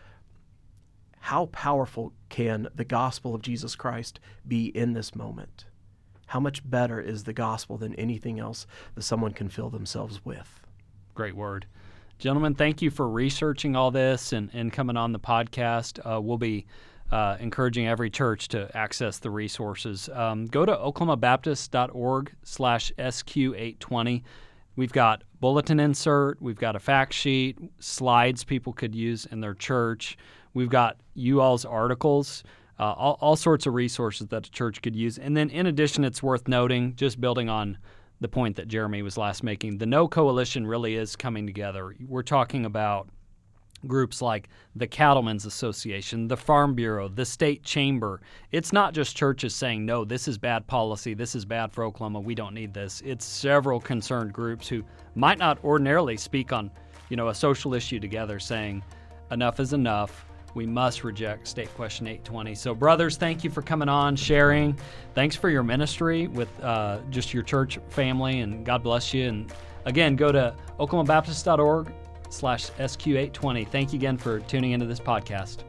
how 1.20 1.46
powerful 1.46 2.14
can 2.30 2.68
the 2.74 2.86
gospel 2.86 3.34
of 3.34 3.42
Jesus 3.42 3.76
Christ 3.76 4.18
be 4.48 4.66
in 4.68 4.94
this 4.94 5.14
moment? 5.14 5.66
How 6.30 6.38
much 6.38 6.62
better 6.70 7.00
is 7.00 7.24
the 7.24 7.32
gospel 7.32 7.76
than 7.76 7.92
anything 7.96 8.38
else 8.38 8.64
that 8.94 9.02
someone 9.02 9.32
can 9.32 9.48
fill 9.48 9.68
themselves 9.68 10.24
with? 10.24 10.60
Great 11.12 11.34
word. 11.34 11.66
Gentlemen, 12.20 12.54
thank 12.54 12.80
you 12.80 12.88
for 12.88 13.08
researching 13.08 13.74
all 13.74 13.90
this 13.90 14.32
and, 14.32 14.48
and 14.52 14.72
coming 14.72 14.96
on 14.96 15.10
the 15.10 15.18
podcast. 15.18 15.98
Uh, 16.06 16.20
we'll 16.20 16.38
be 16.38 16.66
uh, 17.10 17.36
encouraging 17.40 17.88
every 17.88 18.10
church 18.10 18.46
to 18.46 18.70
access 18.76 19.18
the 19.18 19.28
resources. 19.28 20.08
Um, 20.12 20.46
go 20.46 20.64
to 20.64 20.72
oklahomabaptist.org 20.72 22.32
slash 22.44 22.92
SQ820. 22.96 24.22
We've 24.76 24.92
got 24.92 25.24
bulletin 25.40 25.80
insert. 25.80 26.40
We've 26.40 26.54
got 26.54 26.76
a 26.76 26.78
fact 26.78 27.12
sheet, 27.12 27.58
slides 27.80 28.44
people 28.44 28.72
could 28.72 28.94
use 28.94 29.26
in 29.26 29.40
their 29.40 29.54
church. 29.54 30.16
We've 30.54 30.70
got 30.70 30.96
you 31.14 31.40
all's 31.40 31.64
articles 31.64 32.44
uh, 32.80 32.94
all, 32.96 33.18
all 33.20 33.36
sorts 33.36 33.66
of 33.66 33.74
resources 33.74 34.26
that 34.28 34.46
a 34.46 34.50
church 34.50 34.80
could 34.80 34.96
use. 34.96 35.18
And 35.18 35.36
then, 35.36 35.50
in 35.50 35.66
addition, 35.66 36.02
it's 36.02 36.22
worth 36.22 36.48
noting, 36.48 36.96
just 36.96 37.20
building 37.20 37.50
on 37.50 37.76
the 38.20 38.28
point 38.28 38.56
that 38.56 38.68
Jeremy 38.68 39.02
was 39.02 39.18
last 39.18 39.42
making, 39.42 39.76
the 39.76 39.86
No 39.86 40.08
Coalition 40.08 40.66
really 40.66 40.94
is 40.94 41.14
coming 41.14 41.46
together. 41.46 41.94
We're 42.08 42.22
talking 42.22 42.64
about 42.64 43.10
groups 43.86 44.22
like 44.22 44.48
the 44.76 44.86
Cattlemen's 44.86 45.44
Association, 45.44 46.26
the 46.26 46.36
Farm 46.36 46.74
Bureau, 46.74 47.08
the 47.08 47.24
State 47.24 47.62
Chamber. 47.64 48.22
It's 48.50 48.72
not 48.72 48.94
just 48.94 49.16
churches 49.16 49.54
saying, 49.54 49.84
no, 49.84 50.04
this 50.04 50.26
is 50.26 50.38
bad 50.38 50.66
policy, 50.66 51.12
this 51.12 51.34
is 51.34 51.44
bad 51.44 51.72
for 51.72 51.84
Oklahoma, 51.84 52.20
we 52.20 52.34
don't 52.34 52.54
need 52.54 52.72
this. 52.72 53.02
It's 53.04 53.24
several 53.24 53.80
concerned 53.80 54.32
groups 54.32 54.68
who 54.68 54.84
might 55.14 55.38
not 55.38 55.62
ordinarily 55.64 56.16
speak 56.16 56.52
on, 56.52 56.70
you 57.10 57.16
know, 57.16 57.28
a 57.28 57.34
social 57.34 57.74
issue 57.74 58.00
together 58.00 58.38
saying, 58.38 58.82
enough 59.30 59.60
is 59.60 59.72
enough 59.72 60.26
we 60.54 60.66
must 60.66 61.04
reject 61.04 61.46
State 61.46 61.72
Question 61.74 62.06
820. 62.06 62.54
So, 62.54 62.74
brothers, 62.74 63.16
thank 63.16 63.44
you 63.44 63.50
for 63.50 63.62
coming 63.62 63.88
on, 63.88 64.16
sharing. 64.16 64.78
Thanks 65.14 65.36
for 65.36 65.48
your 65.50 65.62
ministry 65.62 66.26
with 66.26 66.48
uh, 66.62 67.00
just 67.10 67.32
your 67.32 67.42
church 67.42 67.78
family, 67.88 68.40
and 68.40 68.64
God 68.64 68.82
bless 68.82 69.14
you. 69.14 69.28
And 69.28 69.52
again, 69.84 70.16
go 70.16 70.32
to 70.32 70.54
oklahomabaptist.org 70.78 71.92
slash 72.30 72.70
SQ820. 72.70 73.68
Thank 73.68 73.92
you 73.92 73.98
again 73.98 74.16
for 74.16 74.40
tuning 74.40 74.72
into 74.72 74.86
this 74.86 75.00
podcast. 75.00 75.64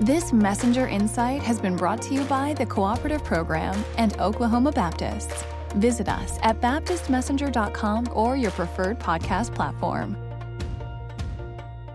This 0.00 0.32
messenger 0.32 0.86
insight 0.86 1.42
has 1.42 1.58
been 1.58 1.74
brought 1.74 2.02
to 2.02 2.14
you 2.14 2.22
by 2.24 2.52
the 2.54 2.66
Cooperative 2.66 3.24
Program 3.24 3.82
and 3.96 4.18
Oklahoma 4.20 4.70
Baptists. 4.72 5.44
Visit 5.76 6.08
us 6.08 6.38
at 6.42 6.60
baptistmessenger.com 6.60 8.10
or 8.12 8.36
your 8.36 8.50
preferred 8.50 8.98
podcast 8.98 9.54
platform. 9.54 10.16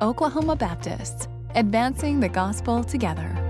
Oklahoma 0.02 0.56
Baptists 0.56 1.28
advancing 1.56 2.20
the 2.20 2.30
gospel 2.30 2.84
together. 2.84 3.41